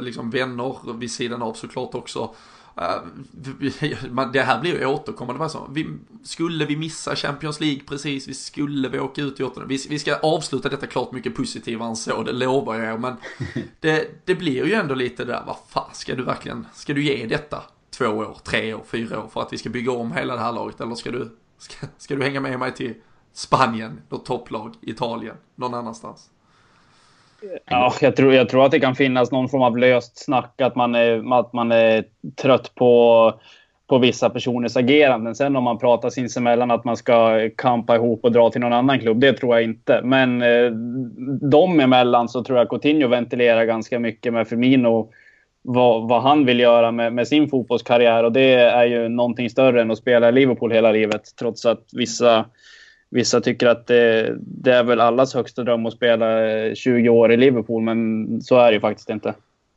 [0.00, 2.34] liksom vänner vid sidan av såklart också.
[2.78, 5.48] Uh, det här blir ju återkommande.
[5.70, 5.86] Vi,
[6.24, 9.68] skulle vi missa Champions League precis, vi skulle vi åka ut i åttonde.
[9.68, 12.98] Vi, vi ska avsluta detta klart mycket positivare än så, det lovar jag er.
[12.98, 13.16] Men
[13.80, 17.26] det, det blir ju ändå lite där, vad fan ska du verkligen, ska du ge
[17.26, 17.62] detta?
[18.02, 20.52] Två år, tre år, fyra år för att vi ska bygga om hela det här
[20.52, 20.80] laget?
[20.80, 22.94] Eller ska du, ska, ska du hänga med mig till
[23.32, 26.30] Spanien, något topplag, Italien, någon annanstans?
[27.66, 30.76] Ja, jag tror, jag tror att det kan finnas någon form av löst snack att
[30.76, 32.04] man är, att man är
[32.36, 33.34] trött på,
[33.88, 35.34] på vissa personers ageranden.
[35.34, 39.00] Sen om man pratar sinsemellan att man ska kampa ihop och dra till någon annan
[39.00, 40.00] klubb, det tror jag inte.
[40.04, 40.70] Men eh,
[41.50, 45.10] de emellan så tror jag Coutinho ventilerar ganska mycket med Firmino
[45.62, 48.24] vad, vad, han vill göra med, med, sin fotbollskarriär.
[48.24, 51.22] Och det är ju någonting större än att spela i Liverpool hela livet.
[51.38, 52.44] Trots att vissa,
[53.10, 56.26] vissa tycker att det, det är väl allas högsta dröm att spela
[56.74, 57.82] 20 år i Liverpool.
[57.82, 59.34] Men så är det ju faktiskt inte.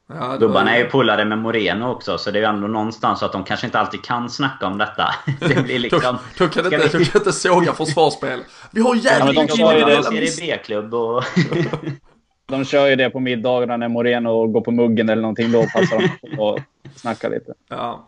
[0.07, 3.25] Ja, Gubbarna är ju pullade med Moreno också, så det är ju ändå någonstans så
[3.25, 5.15] att de kanske inte alltid kan snacka om detta.
[5.39, 6.17] Det blir liksom...
[6.38, 7.03] de, kan inte, vi...
[7.03, 8.39] de kan inte såga försvarsspel.
[8.71, 11.23] Vi har jävligt mycket ja, de ser i B-klubb och...
[12.46, 15.52] De kör ju det på middagarna när Moreno går på muggen eller någonting.
[15.52, 17.54] Då passar de på att snacka lite.
[17.70, 18.08] Ja.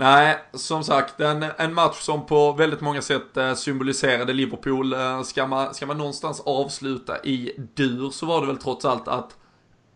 [0.00, 4.92] Nej, som sagt, en, en match som på väldigt många sätt eh, symboliserade Liverpool.
[4.92, 9.08] Eh, ska man, ska man någonstans avsluta i dur så var det väl trots allt
[9.08, 9.36] att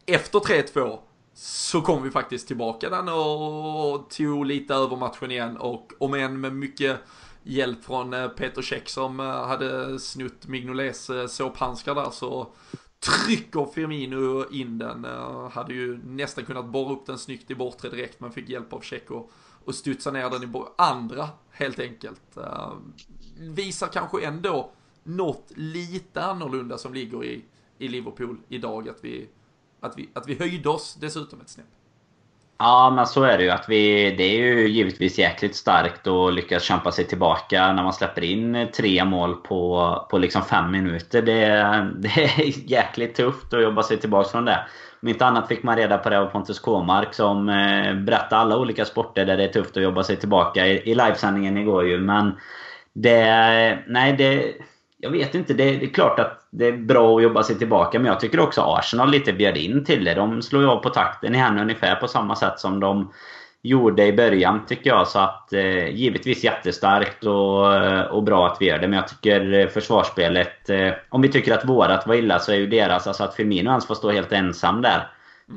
[0.07, 0.99] efter 3-2
[1.35, 6.41] så kom vi faktiskt tillbaka den och tog lite över matchen igen och om än
[6.41, 6.97] med mycket
[7.43, 12.49] hjälp från eh, Peter Käck som hade snutt Mignolets såphandskar där så
[13.03, 15.05] trycker Firmino in den.
[15.05, 18.73] Eh, hade ju nästan kunnat borra upp den snyggt i bortre direkt men fick hjälp
[18.73, 19.29] av Tjecko
[19.65, 22.37] och, studsa ner den i andra helt enkelt.
[22.37, 22.73] Eh,
[23.39, 24.73] visar kanske ändå
[25.03, 27.45] något lite annorlunda som ligger i,
[27.79, 28.89] i Liverpool idag.
[28.89, 29.29] Att vi,
[29.81, 31.67] att, vi, att vi höjde oss dessutom ett snäpp.
[32.65, 33.51] Ja, men så är det ju.
[33.51, 37.93] Att vi, det är ju givetvis jäkligt starkt att lyckas kämpa sig tillbaka när man
[37.93, 41.23] släpper in tre mål på, på liksom fem minuter.
[41.23, 41.47] Det,
[41.97, 44.67] det är jäkligt tufft att jobba sig tillbaka från det.
[45.03, 48.57] Om inte annat fick man reda på det av Pontus Kåmark som eh, berättade alla
[48.57, 52.01] olika sporter där det är tufft att jobba sig tillbaka i, i livesändningen igår ju.
[52.01, 52.33] Men
[52.93, 53.79] det...
[53.87, 54.55] Nej, det
[55.03, 55.55] jag vet inte.
[55.55, 57.99] Det, det, är klart att det är bra att jobba sig tillbaka.
[57.99, 60.15] Men jag tycker också Arsenal lite bjöd in till det.
[60.15, 63.13] De slår ju av på takten igen ungefär på samma sätt som de
[63.63, 65.09] gjorde i början tycker jag.
[65.09, 68.89] Så att eh, givetvis jättestarkt och, eh, och bra att vi gör det.
[68.89, 70.71] Men jag tycker eh, försvarsspelet...
[70.71, 73.07] Eh, om vi tycker att vårat var illa så är ju deras...
[73.07, 75.09] Alltså att Firmino ens får stå helt ensam där.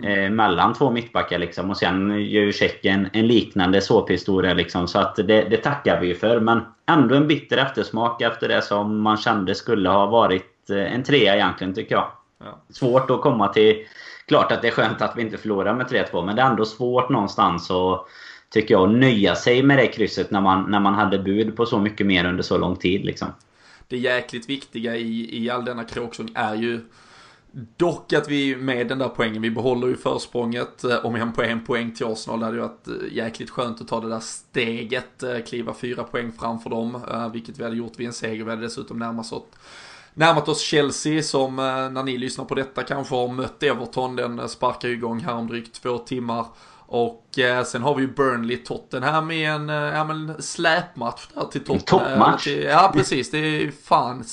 [0.03, 1.69] Eh, mellan två mittbackar liksom.
[1.69, 4.87] Och sen gör ju Tjeckien en liknande såphistoria liksom.
[4.87, 6.39] Så att det, det tackar vi ju för.
[6.39, 11.03] Men ändå en bitter eftersmak efter det som man kände skulle ha varit eh, en
[11.03, 12.11] trea egentligen tycker jag.
[12.43, 12.59] Ja.
[12.69, 13.85] Svårt att komma till...
[14.27, 16.65] Klart att det är skönt att vi inte förlorar med 3-2 men det är ändå
[16.65, 18.07] svårt någonstans att
[18.49, 21.79] tycker jag, nöja sig med det krysset när man, när man hade bud på så
[21.79, 23.05] mycket mer under så lång tid.
[23.05, 23.27] Liksom.
[23.87, 26.81] Det jäkligt viktiga i, i all denna kråksång är ju
[27.77, 31.43] Dock att vi med den där poängen, vi behåller ju försprånget eh, om en på
[31.43, 32.39] en poäng till Arsenal.
[32.39, 36.03] Det hade ju varit eh, jäkligt skönt att ta det där steget, eh, kliva fyra
[36.03, 37.01] poäng framför dem,
[37.33, 38.43] vilket vi hade gjort vid en seger.
[38.43, 39.43] Vi hade dessutom närmat oss,
[40.13, 44.15] närmat oss Chelsea som när ni lyssnar på detta kanske har mött Everton.
[44.15, 46.45] Den sparkar ju igång här om drygt två timmar.
[46.87, 51.43] Och eh, sen har vi ju Burnley Tottenham i en eh, ja, men släpmatch där
[51.43, 52.09] till Tottenham.
[52.09, 52.47] Toppmatch.
[52.47, 54.23] ja precis, det är fan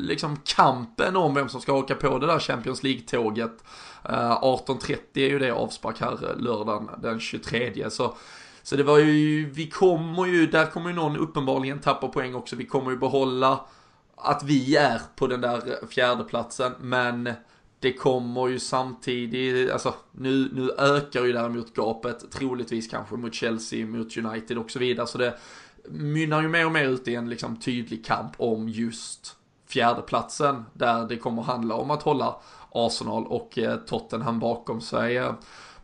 [0.00, 3.64] liksom kampen om vem som ska åka på det där Champions League-tåget.
[4.04, 7.90] Eh, 18.30 är ju det avspark här eh, lördagen den 23.
[7.90, 8.14] Så,
[8.62, 12.56] så det var ju, vi kommer ju, där kommer ju någon uppenbarligen tappa poäng också.
[12.56, 13.60] Vi kommer ju behålla
[14.16, 17.32] att vi är på den där fjärdeplatsen men
[17.84, 23.86] det kommer ju samtidigt, alltså nu, nu ökar ju däremot gapet, troligtvis kanske mot Chelsea,
[23.86, 25.06] mot United och så vidare.
[25.06, 25.38] Så det
[25.88, 29.36] mynnar ju mer och mer ut i en liksom tydlig kamp om just
[29.68, 30.64] fjärdeplatsen.
[30.72, 32.36] Där det kommer handla om att hålla
[32.70, 35.16] Arsenal och eh, Tottenham bakom sig.
[35.16, 35.32] Eh,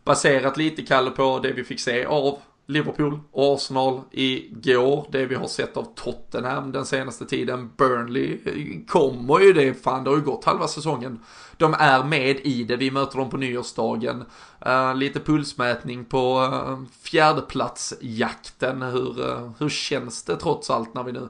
[0.03, 5.07] baserat lite, Kalle, på det vi fick se av Liverpool och Arsenal igår.
[5.11, 7.69] Det vi har sett av Tottenham den senaste tiden.
[7.77, 11.19] Burnley eh, kommer ju det, fan det har ju gått halva säsongen.
[11.57, 14.23] De är med i det, vi möter dem på nyårsdagen.
[14.67, 18.81] Uh, lite pulsmätning på uh, fjärdeplatsjakten.
[18.81, 21.29] Hur, uh, hur känns det trots allt när vi nu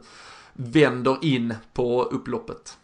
[0.54, 2.78] vänder in på upploppet?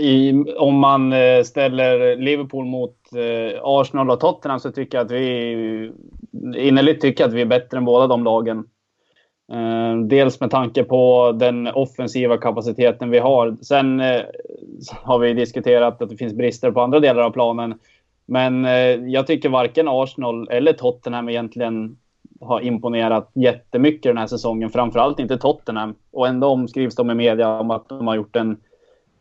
[0.00, 1.12] I, om man
[1.44, 5.92] ställer Liverpool mot Eh, Arsenal och Tottenham så tycker jag att vi
[6.56, 8.64] innerligt tycker att vi är bättre än båda de lagen.
[9.52, 13.56] Eh, dels med tanke på den offensiva kapaciteten vi har.
[13.62, 14.20] Sen eh,
[15.02, 17.74] har vi diskuterat att det finns brister på andra delar av planen.
[18.26, 18.72] Men eh,
[19.06, 21.96] jag tycker varken Arsenal eller Tottenham egentligen
[22.40, 24.70] har imponerat jättemycket den här säsongen.
[24.70, 25.94] Framförallt inte Tottenham.
[26.12, 28.56] Och ändå omskrivs de i media om att de har gjort en,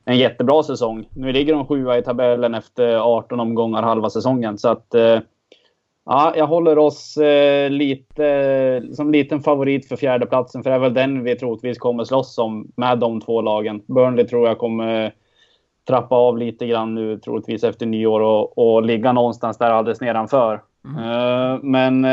[0.10, 1.10] en jättebra säsong.
[1.14, 4.57] Nu ligger de sjua i tabellen efter 18 omgångar halva säsongen.
[4.57, 4.95] Så att
[6.12, 10.64] Ja, jag håller oss eh, lite som liten favorit för fjärdeplatsen.
[10.64, 13.82] För det är väl den vi troligtvis kommer slåss om med de två lagen.
[13.88, 15.14] Burnley tror jag kommer
[15.88, 20.62] trappa av lite grann nu troligtvis efter nyår och, och ligga någonstans där alldeles nedanför.
[20.86, 21.03] Mm.
[21.03, 22.05] Uh, men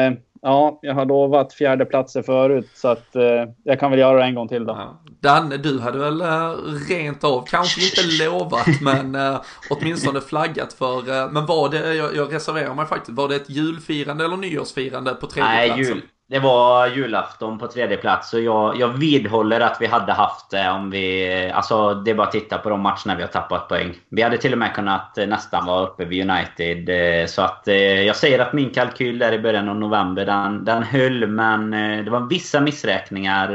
[0.46, 3.22] Ja, jag har lovat fjärdeplatser förut så att eh,
[3.64, 4.72] jag kan väl göra det en gång till då.
[4.72, 5.02] Ja.
[5.20, 6.50] Danne, du hade väl eh,
[6.88, 9.40] rent av, kanske inte lovat, men eh,
[9.70, 13.50] åtminstone flaggat för, eh, men var det, jag, jag reserverar mig faktiskt, var det ett
[13.50, 15.84] julfirande eller nyårsfirande på tredje Nej?
[15.84, 20.50] Jul, det var julafton på tredje plats och jag, jag vidhåller att vi hade haft
[20.50, 21.50] det om vi...
[21.54, 23.94] Alltså det är bara att titta på de matcherna vi har tappat poäng.
[24.08, 26.88] Vi hade till och med kunnat eh, nästan vara uppe vid United.
[26.88, 30.64] Eh, så att eh, jag säger att min kalkyl där i början av november, den,
[30.64, 31.26] den höll.
[31.26, 31.70] Men
[32.04, 33.48] det var vissa missräkningar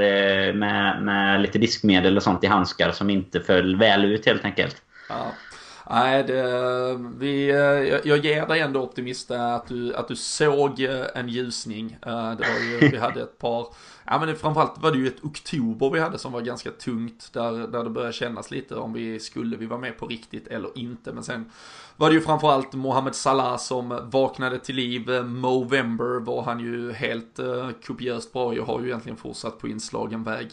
[0.53, 4.76] med, med lite diskmedel och sånt i handskar som inte föll väl ut helt enkelt.
[5.09, 5.32] Ja.
[5.93, 10.81] Nej, det, vi, eh, jag, jag ger dig ändå optimist att du, att du såg
[10.81, 11.97] eh, en ljusning.
[12.05, 13.67] Eh, det var ju, vi hade ett par,
[14.05, 17.33] ja men framförallt var det ju ett oktober vi hade som var ganska tungt.
[17.33, 20.77] Där, där det började kännas lite om vi skulle vi vara med på riktigt eller
[20.77, 21.13] inte.
[21.13, 21.51] Men sen
[21.97, 25.09] var det ju framförallt Mohamed Salah som vaknade till liv.
[25.25, 27.39] Movember var han ju helt
[27.87, 28.53] kopiöst bra.
[28.55, 30.51] Jag har ju egentligen fortsatt på inslagen väg.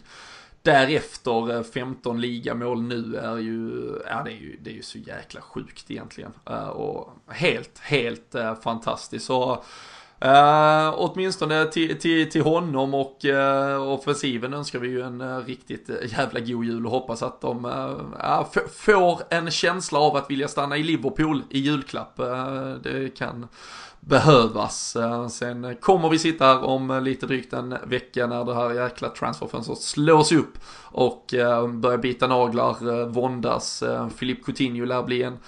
[0.62, 4.98] Därefter eh, 15 ligamål nu är ju, ja det är ju, det är ju så
[4.98, 6.32] jäkla sjukt egentligen.
[6.50, 9.26] Eh, och helt, helt eh, fantastiskt.
[9.26, 9.64] Så
[10.24, 15.90] Uh, åtminstone till, till, till honom och uh, offensiven önskar vi ju en uh, riktigt
[16.18, 20.76] jävla god jul och hoppas att de uh, får en känsla av att vilja stanna
[20.76, 22.16] i Liverpool i julklapp.
[22.82, 23.48] det kan
[24.00, 24.96] behövas.
[25.30, 29.78] Sen kommer vi sitta här om lite drygt en vecka när det här jäkla transferfönstret
[29.78, 31.24] slås upp och
[31.68, 33.82] börjar bita naglar, våndas.
[34.16, 35.38] Filip Coutinho lär bli en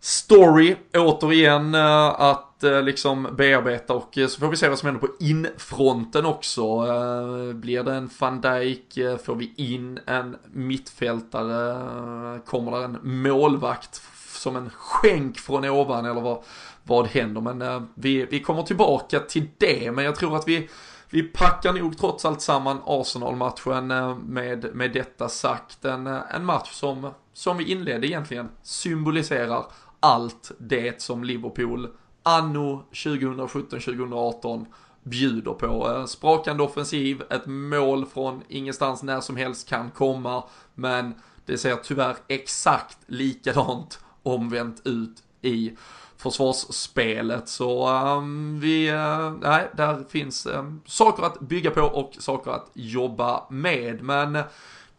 [0.00, 5.06] story återigen att Eh, liksom bearbeta och eh, så får vi se vad som händer
[5.06, 6.62] på infronten också.
[6.62, 8.98] Eh, blir det en van Dijk?
[9.24, 12.40] Får vi in en mittfältare?
[12.46, 16.42] Kommer det en målvakt som en skänk från ovan eller vad,
[16.82, 17.40] vad händer?
[17.40, 20.68] Men vi, vi kommer tillbaka till det, men jag tror att vi
[21.10, 23.86] vi packar nog trots allt samman Arsenal-matchen
[24.26, 25.84] med, med detta sagt.
[25.84, 29.64] En, en match som, som vi inledde egentligen symboliserar
[30.00, 31.88] allt det som Liverpool
[32.24, 34.66] anno 2017-2018
[35.02, 35.90] bjuder på.
[35.90, 40.44] Eh, sprakande offensiv, ett mål från ingenstans när som helst kan komma,
[40.74, 41.14] men
[41.46, 45.76] det ser tyvärr exakt likadant omvänt ut i
[46.16, 47.48] försvarsspelet.
[47.48, 52.70] Så um, vi, uh, nej, där finns um, saker att bygga på och saker att
[52.74, 54.02] jobba med.
[54.02, 54.38] Men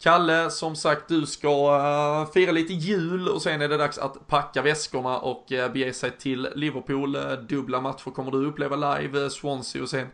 [0.02, 4.26] Kalle, som sagt, du ska uh, fira lite jul och sen är det dags att
[4.26, 7.16] packa väskorna och uh, bege sig till Liverpool.
[7.16, 10.08] Uh, dubbla matcher kommer du uppleva live, Swansea och sen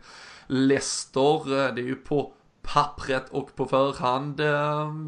[0.47, 1.71] Leicester.
[1.75, 4.39] det är ju på pappret och på förhand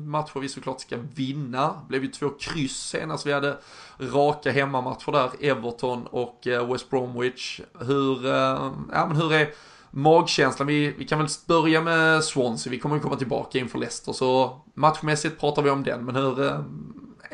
[0.08, 1.68] matcher vi såklart ska vinna.
[1.68, 3.58] Det blev ju två kryss senast vi hade
[4.00, 7.62] raka hemmamatcher där, Everton och West Bromwich.
[7.80, 9.50] Hur, ja men hur är
[9.96, 14.12] magkänslan, vi, vi kan väl börja med Swansea, vi kommer ju komma tillbaka inför Leicester,
[14.12, 16.60] så matchmässigt pratar vi om den, men hur eh,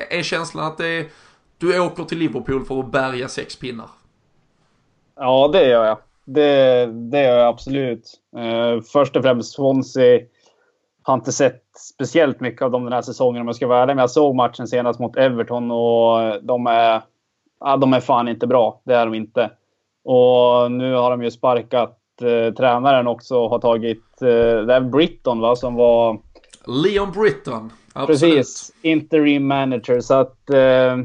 [0.09, 1.05] är känslan att det är,
[1.57, 3.89] du åker till Liverpool för att bärga sex pinnar?
[5.16, 5.97] Ja, det gör jag.
[6.26, 8.20] Det, det gör jag absolut.
[8.38, 10.20] Eh, först och främst Swansea
[11.03, 13.95] har inte sett speciellt mycket av dem den här säsongen om jag ska vara ärlig.
[13.95, 17.01] Men jag såg matchen senast mot Everton och de är,
[17.59, 18.82] ja, de är fan inte bra.
[18.84, 19.51] Det är de inte.
[20.03, 25.39] Och nu har de ju sparkat eh, tränaren också har tagit, eh, det är Britton
[25.39, 26.19] va, som var...
[26.67, 27.72] Leon Britton.
[27.93, 28.22] Absolut.
[28.22, 29.99] Precis, interim manager.
[29.99, 30.97] Så att, eh,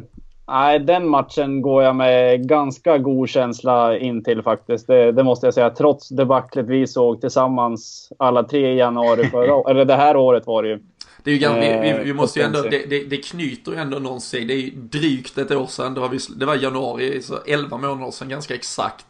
[0.48, 4.86] nej, den matchen går jag med ganska god känsla in till faktiskt.
[4.86, 5.70] Det, det måste jag säga.
[5.70, 10.62] Trots debaclet vi såg tillsammans alla tre i januari förra Eller det här året var
[10.62, 10.78] det ju.
[11.26, 13.72] Det är ju ganska, vi, vi, vi eh, måste ju ändå, det, det, det knyter
[13.72, 14.44] ju ändå någon sig.
[14.44, 18.10] Det är ju drygt ett år sedan, det var, det var januari, så 11 månader
[18.10, 19.06] sedan ganska exakt.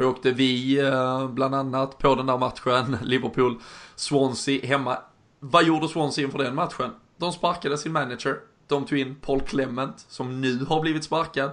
[0.00, 4.98] Då åkte vi eh, bland annat på den där matchen, Liverpool-Swansea hemma.
[5.40, 6.90] Vad gjorde Swansea inför den matchen?
[7.16, 8.36] De sparkade sin manager.
[8.66, 11.50] De tog in Paul Clement, som nu har blivit sparkad.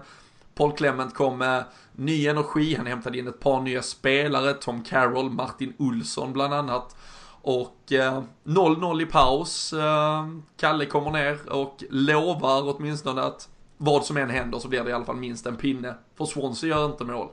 [0.55, 1.63] Paul Clement kom med
[1.95, 6.95] ny energi, han hämtade in ett par nya spelare, Tom Carroll, Martin Olsson bland annat.
[7.41, 9.73] Och 0-0 eh, i paus.
[9.73, 10.27] Eh,
[10.57, 14.93] Kalle kommer ner och lovar åtminstone att vad som än händer så blir det i
[14.93, 15.95] alla fall minst en pinne.
[16.17, 17.27] För Swansea gör inte mål.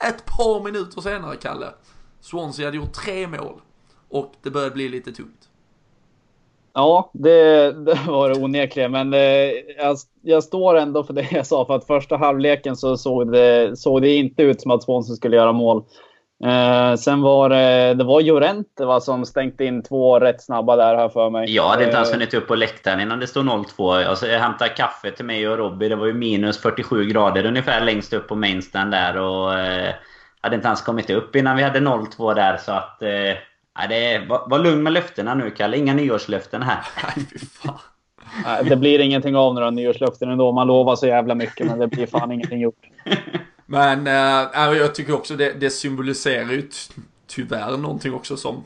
[0.00, 1.66] Ett par minuter senare, Kalle,
[2.20, 3.60] Swansea hade gjort tre mål
[4.08, 5.48] och det började bli lite tungt.
[6.74, 9.20] Ja, det, det var det onekligen, men eh,
[9.78, 11.64] jag, jag, står ändå för det jag sa.
[11.66, 15.36] För att första halvleken så såg det, såg det inte ut som att Swansea skulle
[15.36, 15.84] göra mål.
[16.44, 20.96] Eh, sen var det, det var Jorente va, som stängt in två rätt snabba där
[20.96, 21.54] här för mig.
[21.54, 24.04] Jag hade inte ens eh, hunnit upp på läktaren innan det stod 0-2.
[24.04, 25.88] Alltså, jag hämtade kaffe till mig och Robby.
[25.88, 29.16] Det var ju minus 47 grader ungefär längst upp på mainstand där.
[29.16, 29.94] Och eh,
[30.40, 32.56] hade inte ens kommit upp innan vi hade 0-2 där.
[32.56, 33.02] Så att...
[33.02, 33.08] Eh,
[33.88, 35.76] det var, var lugn med löftena nu Kalle.
[35.76, 36.78] Inga nyårslöften här.
[38.44, 38.64] Nej.
[38.64, 40.52] Det blir ingenting av några nyårslöften ändå.
[40.52, 42.80] Man lovar så jävla mycket men det blir fan ingenting gjort.
[43.66, 46.70] Men äh, jag tycker också det, det symboliserar ju
[47.26, 48.64] tyvärr någonting också som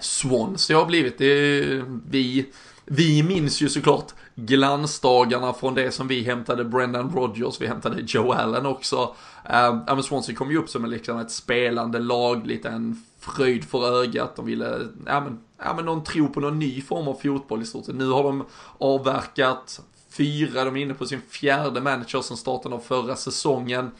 [0.00, 1.18] Swansea har blivit.
[1.18, 1.62] Det,
[2.06, 2.46] vi,
[2.84, 8.32] vi minns ju såklart glansdagarna från det som vi hämtade Brendan Rodgers, vi hämtade Joe
[8.32, 9.14] Allen också.
[9.44, 14.02] Äh, men Swansea kom ju upp som liksom ett spelande lag, lite en fröjd för
[14.02, 14.36] ögat.
[14.36, 17.64] De ville, ja men, ja men någon tro på någon ny form av fotboll i
[17.64, 17.94] stort sett.
[17.94, 18.44] Nu har de
[18.78, 19.80] avverkat
[20.10, 23.90] fyra, de är inne på sin fjärde manager som starten av förra säsongen.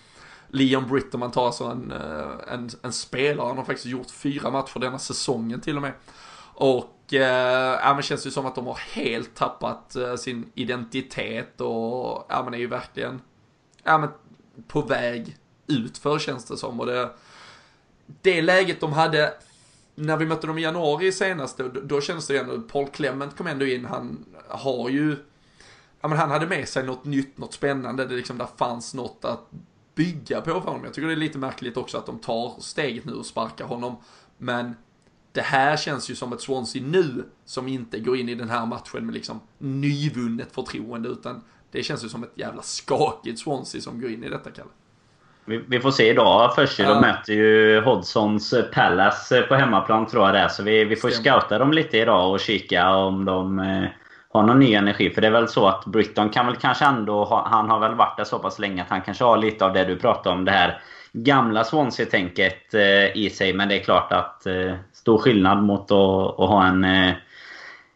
[0.55, 4.11] Leon Britt om man tar alltså en, eh, en, en spelare, han har faktiskt gjort
[4.11, 5.92] fyra matcher denna säsongen till och med.
[6.55, 11.61] Och eh, ja, men känns ju som att de har helt tappat eh, sin identitet
[11.61, 13.20] och ja men är ju verkligen
[13.82, 14.09] ja, men
[14.68, 15.36] på väg
[15.66, 16.80] utför känns det som.
[16.80, 17.11] Och det,
[18.22, 19.34] det läget de hade
[19.94, 23.46] när vi mötte dem i januari senast, då, då känns det ändå, Paul Clement kom
[23.46, 25.16] ändå in, han har ju,
[26.00, 29.24] ja men han hade med sig något nytt, något spännande, det liksom, där fanns något
[29.24, 29.50] att
[29.95, 30.84] bygga på för honom.
[30.84, 33.97] Jag tycker det är lite märkligt också att de tar steget nu och sparkar honom.
[34.38, 34.74] Men
[35.32, 38.66] det här känns ju som ett Swansea nu som inte går in i den här
[38.66, 44.01] matchen med liksom nyvunnet förtroende utan det känns ju som ett jävla skakigt Swansea som
[44.01, 44.70] går in i detta Kalle.
[45.45, 46.78] Vi, vi får se idag först.
[46.78, 50.49] De möter ju Hodgsons Palace på hemmaplan tror jag det är.
[50.49, 51.40] Så vi, vi får Stämmer.
[51.40, 53.59] scouta dem lite idag och kika om de
[54.35, 55.11] ha någon ny energi.
[55.11, 57.95] För det är väl så att Britton kan väl kanske ändå ha, Han har väl
[57.95, 60.45] varit där så pass länge att han kanske har lite av det du pratar om.
[60.45, 60.82] Det här
[61.12, 63.55] gamla Swansea-tänket eh, i sig.
[63.55, 67.14] Men det är klart att eh, stor skillnad mot att, att ha en, eh,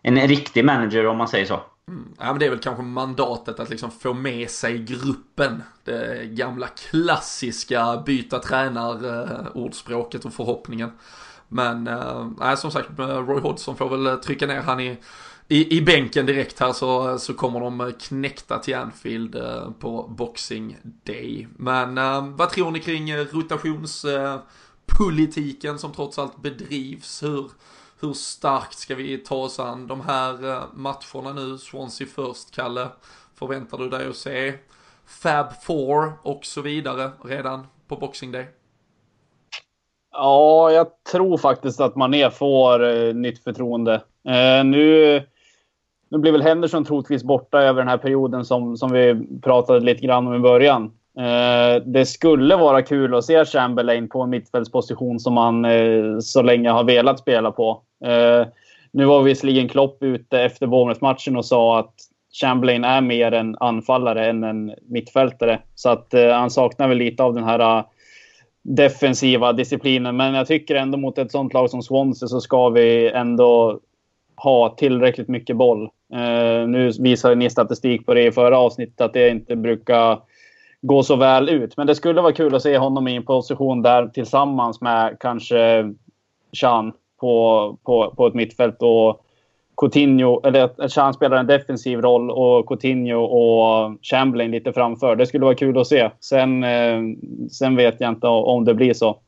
[0.03, 1.61] en riktig manager om man säger så.
[1.89, 2.14] Mm.
[2.18, 5.62] Ja men det är väl kanske mandatet att liksom få med sig gruppen.
[5.84, 10.91] Det gamla klassiska byta tränar-ordspråket eh, och förhoppningen.
[11.49, 14.99] Men äh, som sagt, eh, Roy Hodgson får väl trycka ner han i
[15.49, 20.76] i, i bänken direkt här så, så kommer de knäckta till Anfield eh, på Boxing
[20.82, 21.49] Day.
[21.57, 27.22] Men eh, vad tror ni kring eh, rotationspolitiken som trots allt bedrivs?
[27.22, 27.51] Hur,
[28.01, 31.59] hur starkt ska vi ta oss an de här eh, matcherna nu?
[31.59, 32.88] Swansea först, Kalle.
[33.34, 34.55] Förväntar du dig att se
[35.07, 38.46] Fab Four och så vidare redan på Boxing Day?
[40.12, 43.94] Ja, jag tror faktiskt att Mané får eh, nytt förtroende.
[44.28, 45.22] Eh, nu,
[46.11, 50.06] nu blir väl Henderson troligtvis borta över den här perioden som, som vi pratade lite
[50.06, 50.92] grann om i början.
[51.18, 56.42] Eh, det skulle vara kul att se Chamberlain på en mittfältsposition som han eh, så
[56.42, 57.82] länge har velat spela på.
[58.04, 58.46] Eh,
[58.92, 61.94] nu var visserligen Klopp ute efter Bournemouth-matchen och sa att
[62.40, 65.59] Chamberlain är mer en anfallare än en mittfältare.
[65.74, 67.84] Så att eh, han saknar väl lite av den här eh,
[68.62, 70.16] defensiva disciplinen.
[70.16, 73.80] Men jag tycker ändå mot ett sånt lag som Swansea så ska vi ändå
[74.39, 75.91] ha tillräckligt mycket boll.
[76.12, 80.20] Eh, nu visade ni statistik på det i förra avsnittet att det inte brukar
[80.80, 81.76] gå så väl ut.
[81.76, 85.95] Men det skulle vara kul att se honom i en position där tillsammans med kanske
[86.53, 89.24] Chan på, på, på ett mittfält och
[89.76, 95.16] Coutinho, eller att Chan spelar en defensiv roll och Coutinho och Chamberlain lite framför.
[95.16, 96.11] Det skulle vara kul att se.
[96.20, 97.01] Sen, eh,
[97.51, 99.18] sen vet jag inte om det blir så.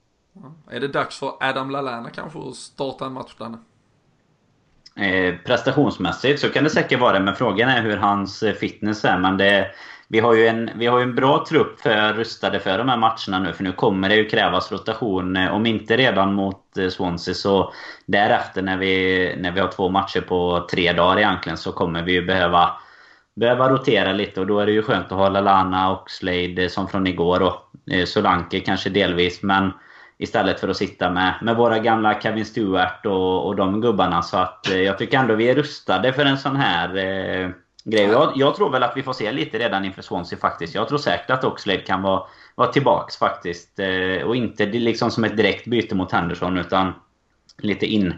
[0.70, 3.54] Är det dags för Adam Lallana kanske att starta en match där?
[5.01, 9.05] Eh, prestationsmässigt så kan det säkert vara det, men frågan är hur hans eh, fitness
[9.05, 9.18] är.
[9.18, 9.66] Men det,
[10.09, 13.38] vi har ju en, vi har en bra trupp för, rustade för de här matcherna
[13.38, 13.53] nu.
[13.53, 15.36] För nu kommer det ju krävas rotation.
[15.36, 17.72] Eh, om inte redan mot eh, Swansea så
[18.07, 22.12] därefter när vi, när vi har två matcher på tre dagar egentligen så kommer vi
[22.12, 22.70] ju behöva
[23.36, 26.88] behöva rotera lite och då är det ju skönt att ha Lallana och Slade som
[26.88, 27.55] från igår Och
[28.07, 29.72] Solanke kanske delvis men
[30.20, 34.22] istället för att sitta med, med våra gamla Kevin Stewart och, och de gubbarna.
[34.22, 37.50] Så att eh, jag tycker ändå vi är rustade för en sån här eh,
[37.84, 38.04] grej.
[38.04, 40.74] Jag, jag, tror väl att vi får se lite redan inför Swansea faktiskt.
[40.74, 42.22] Jag tror säkert att Oxlade kan vara,
[42.54, 43.78] vara tillbaks faktiskt.
[43.78, 46.92] Eh, och inte liksom som ett direkt byte mot Henderson utan
[47.58, 48.14] lite in,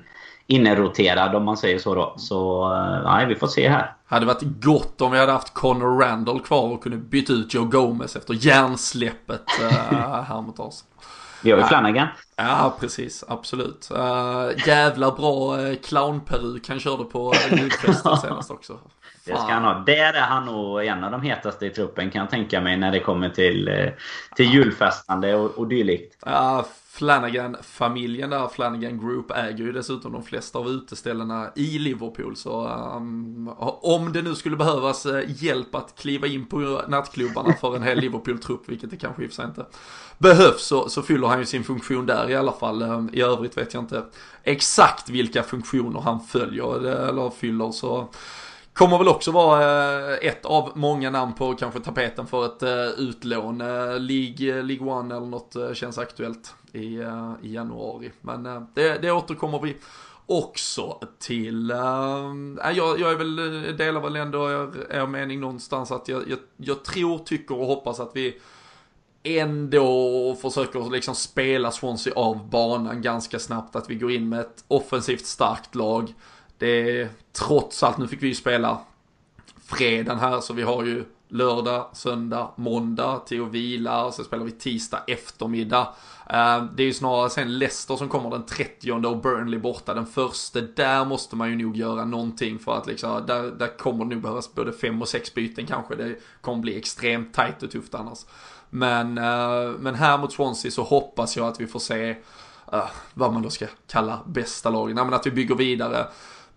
[0.47, 2.15] inroterad om man säger så då.
[2.17, 3.95] Så eh, nej, vi får se här.
[4.07, 7.65] Hade varit gott om vi hade haft Connor Randall kvar och kunde byta ut Joe
[7.65, 9.71] Gomez efter hjärnsläppet äh,
[10.23, 10.85] här mot oss.
[11.43, 12.09] Vi har ju Flanagan.
[12.37, 13.25] Ja, precis.
[13.29, 13.91] Absolut.
[13.95, 18.79] Uh, jävla bra uh, clownperuk han körde på julfesten senast också.
[19.25, 19.83] Det ska han ha.
[19.87, 22.93] Där är han nog en av de hetaste i truppen kan jag tänka mig när
[22.93, 23.91] det kommer till,
[24.37, 26.17] till julfestande och, och dylikt.
[26.27, 32.37] Ja, Flanagan-familjen där, Flanagan Group, äger ju dessutom de flesta av uteställena i Liverpool.
[32.37, 33.51] Så um,
[33.83, 37.99] om det nu skulle behövas eh, hjälp att kliva in på nattklubbarna för en hel
[37.99, 39.67] Liverpool-trupp, vilket det kanske i och för sig inte
[40.19, 42.83] behövs, så, så fyller han ju sin funktion där i alla fall.
[42.83, 44.05] Ehm, I övrigt vet jag inte
[44.43, 47.71] exakt vilka funktioner han följer eh, eller fyller.
[47.71, 48.09] så
[48.73, 49.63] Kommer väl också vara
[50.13, 52.63] eh, ett av många namn på kanske tapeten för ett
[52.99, 53.59] utlån.
[53.99, 58.11] League, League One eller något känns aktuellt i, eh, i januari.
[58.21, 59.77] Men eh, det, det återkommer vi
[60.27, 61.71] också till.
[61.71, 63.37] Äh, jag, jag är väl,
[63.77, 68.01] delar väl ändå er, er mening någonstans att jag, jag, jag tror, tycker och hoppas
[68.01, 68.41] att vi
[69.23, 73.77] ändå försöker liksom spela Swansea av banan ganska snabbt.
[73.77, 76.15] Att vi går in med ett offensivt starkt lag.
[76.59, 78.79] Det är trots allt, nu fick vi ju spela
[79.65, 84.45] fredagen här så vi har ju lördag, söndag, måndag till att vila och så spelar
[84.45, 85.95] vi tisdag eftermiddag.
[86.27, 90.07] Eh, det är ju snarare sen Leicester som kommer den 30 och Burnley borta den
[90.07, 90.61] första.
[90.61, 94.23] Där måste man ju nog göra någonting för att liksom, där, där kommer det nog
[94.23, 95.95] behövas både fem och sex byten kanske.
[95.95, 98.19] Det kommer bli extremt tajt och tufft annars.
[98.71, 102.17] Men, eh, men här mot Swansea så hoppas jag att vi får se
[102.73, 104.97] uh, vad man då ska kalla bästa lagen.
[104.97, 106.07] Men att vi bygger vidare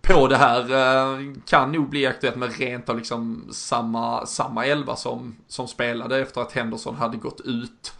[0.07, 4.95] på det här eh, kan nog bli aktuellt med rent av liksom samma, samma elva
[4.95, 7.93] som, som spelade efter att Henderson hade gått ut.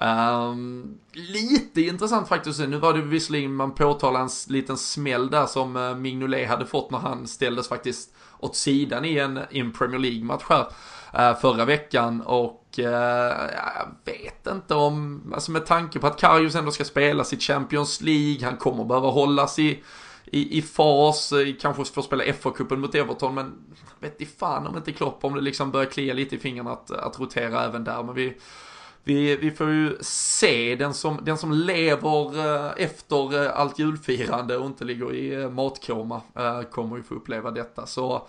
[0.00, 5.76] Um, lite intressant faktiskt, nu var det visserligen man påtalar en liten smäll där som
[5.76, 9.98] uh, Mignolet hade fått när han ställdes faktiskt åt sidan i en, i en Premier
[9.98, 10.66] League-match här
[11.30, 16.54] uh, förra veckan och uh, jag vet inte om, alltså med tanke på att Karius
[16.54, 19.82] ändå ska spela sitt Champions League, han kommer behöva hållas i
[20.24, 23.52] i, i fas, eh, kanske får spela FA-cupen mot Everton, men
[24.00, 26.90] vet i fan om inte Klopp, om det liksom börjar klia lite i fingrarna att,
[26.90, 28.02] att rotera även där.
[28.02, 28.36] Men vi,
[29.04, 34.56] vi, vi får ju se den som, den som lever eh, efter eh, allt julfirande
[34.56, 36.20] och inte ligger i matkoma
[36.70, 37.86] kommer ju få uppleva detta.
[37.86, 38.28] Så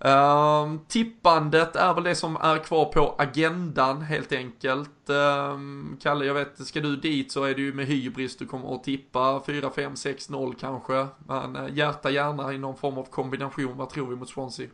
[0.00, 5.10] Um, tippandet är väl det som är kvar på agendan helt enkelt.
[5.10, 8.74] Um, Kalle, jag vet, ska du dit så är det ju med hybris du kommer
[8.74, 11.06] att tippa 4, 5, 6, 0 kanske.
[11.26, 14.66] Men uh, hjärta gärna i någon form av kombination, vad tror vi mot Swansea?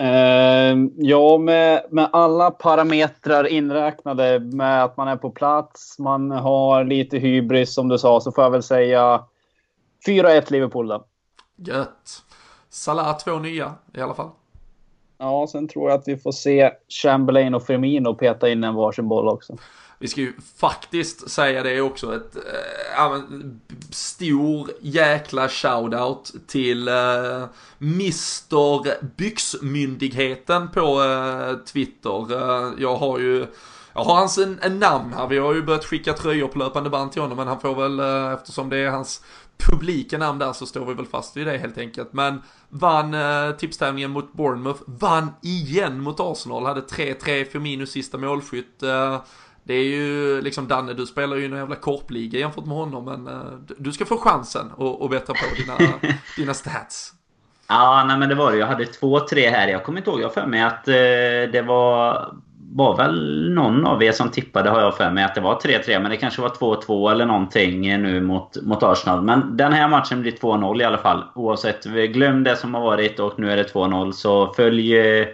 [0.00, 6.84] Uh, ja, med, med alla parametrar inräknade med att man är på plats, man har
[6.84, 9.24] lite hybris som du sa, så får jag väl säga
[10.06, 11.04] 4-1 Liverpool då.
[11.56, 12.24] Gött.
[12.70, 14.30] Salah två nya i alla fall.
[15.18, 19.08] Ja, sen tror jag att vi får se Chamberlain och Firmino peta in en varsin
[19.08, 19.56] boll också.
[20.00, 22.16] Vi ska ju faktiskt säga det också.
[22.16, 22.36] Ett
[22.98, 23.18] äh,
[23.90, 26.94] stor jäkla shoutout till äh,
[27.80, 32.32] Mr Byxmyndigheten på äh, Twitter.
[32.32, 33.46] Äh, jag har ju
[33.94, 35.26] jag har hans en, en, namn här.
[35.26, 37.36] Vi har ju börjat skicka tröjor på löpande band till honom.
[37.36, 38.00] Men han får väl,
[38.34, 39.24] eftersom det är hans
[39.58, 42.12] publika namn där så står vi väl fast vid det helt enkelt.
[42.12, 48.18] Men vann eh, tipstävlingen mot Bournemouth, vann igen mot Arsenal, hade 3-3 för minus sista
[48.18, 48.82] målskytt.
[48.82, 49.20] Eh,
[49.62, 53.26] det är ju liksom Danne, du spelar ju en jävla korpliga jämfört med honom, men
[53.26, 55.98] eh, du ska få chansen att, att bättra på dina,
[56.36, 57.12] dina stats.
[57.68, 58.58] Ja, nej men det var det.
[58.58, 59.68] Jag hade två, tre här.
[59.68, 60.20] Jag kommer inte ihåg.
[60.20, 62.28] Jag för mig att eh, det var
[62.70, 66.00] var väl någon av er som tippade har jag för mig att det var 3-3
[66.00, 69.22] men det kanske var 2-2 eller någonting nu mot, mot Arsenal.
[69.22, 71.24] Men den här matchen blir 2-0 i alla fall.
[71.34, 74.12] Oavsett, glöm det som har varit och nu är det 2-0.
[74.12, 75.26] Så följ eh,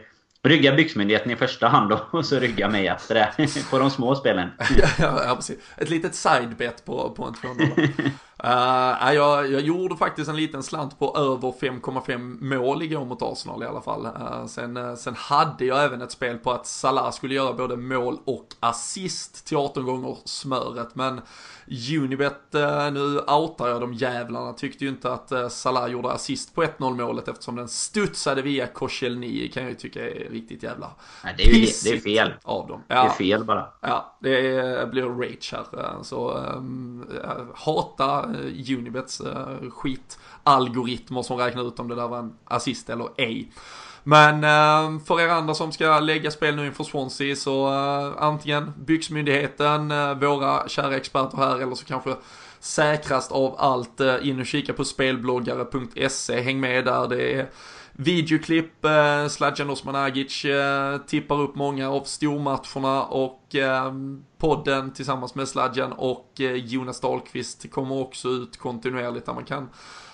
[0.45, 3.49] Rygga byxmyndigheten i första hand då, och så rygga mig efter det.
[3.71, 4.49] på de små spelen.
[4.99, 5.57] ja, ja, precis.
[5.77, 8.11] Ett litet sidebet på, på en 2-0.
[8.43, 13.63] Uh, jag, jag gjorde faktiskt en liten slant på över 5,5 mål igår mot Arsenal
[13.63, 14.07] i alla fall.
[14.07, 17.77] Uh, sen, uh, sen hade jag även ett spel på att Salah skulle göra både
[17.77, 20.95] mål och assist till 18 gånger smöret.
[20.95, 21.21] Men
[21.99, 26.63] Unibet, uh, nu outar jag de jävlarna, tyckte ju inte att Salah gjorde assist på
[26.63, 30.91] 1-0 målet eftersom den studsade via Koscielny kan jag ju tycka är riktigt jävla
[31.25, 32.33] Nej, det är ju det är fel.
[32.43, 32.83] Av dem.
[32.89, 33.67] Ja, det är fel bara.
[33.81, 36.03] Ja, det är, blir rage här.
[36.03, 37.07] Så um,
[37.55, 42.91] hata uh, Eh, Unibets uh, skitalgoritmer som räknar ut om det där var en assist
[42.91, 43.53] eller ej.
[44.03, 48.73] Men uh, för er andra som ska lägga spel nu inför Swansea så uh, antingen
[48.77, 52.15] Byxmyndigheten, uh, våra kära experter här eller så kanske
[52.61, 56.41] säkrast av allt in och kika på spelbloggare.se.
[56.41, 57.09] Häng med där.
[57.09, 57.49] Det är
[57.97, 63.93] videoklipp, eh, Sladjan Osmanagic eh, tippar upp många av stormatcherna och eh,
[64.39, 69.69] podden tillsammans med Sladjan och eh, Jonas Dahlqvist kommer också ut kontinuerligt där man kan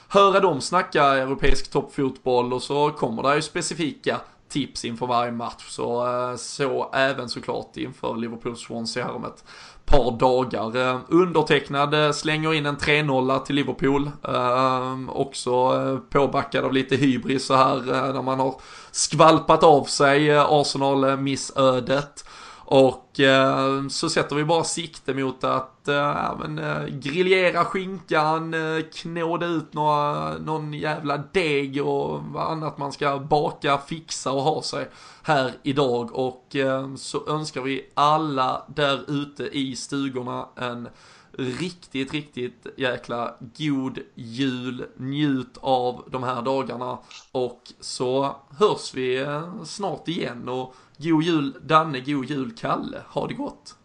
[0.09, 5.69] höra dem snacka europeisk toppfotboll och så kommer det ju specifika tips inför varje match.
[5.69, 9.45] Så, eh, så även såklart inför Liverpool-Swansea här om ett
[9.91, 10.77] par dagar.
[10.77, 14.11] Eh, undertecknad eh, slänger in en 3-0 till Liverpool.
[14.29, 17.77] Ehm, också eh, påbackad av lite hybris så här
[18.13, 18.55] när man har
[18.91, 22.25] skvalpat av sig Arsenal-missödet.
[22.73, 28.83] Och eh, så sätter vi bara sikte mot att eh, men, eh, griljera skinkan, eh,
[28.95, 34.63] knåda ut några, någon jävla deg och vad annat man ska baka, fixa och ha
[34.63, 34.89] sig
[35.23, 36.15] här idag.
[36.15, 40.89] Och eh, så önskar vi alla där ute i stugorna en
[41.33, 44.87] riktigt, riktigt jäkla god jul.
[44.97, 46.99] Njut av de här dagarna
[47.33, 50.49] och så hörs vi eh, snart igen.
[50.49, 53.05] och God jul Danne, god jul Kalle.
[53.09, 53.77] Ha det gott!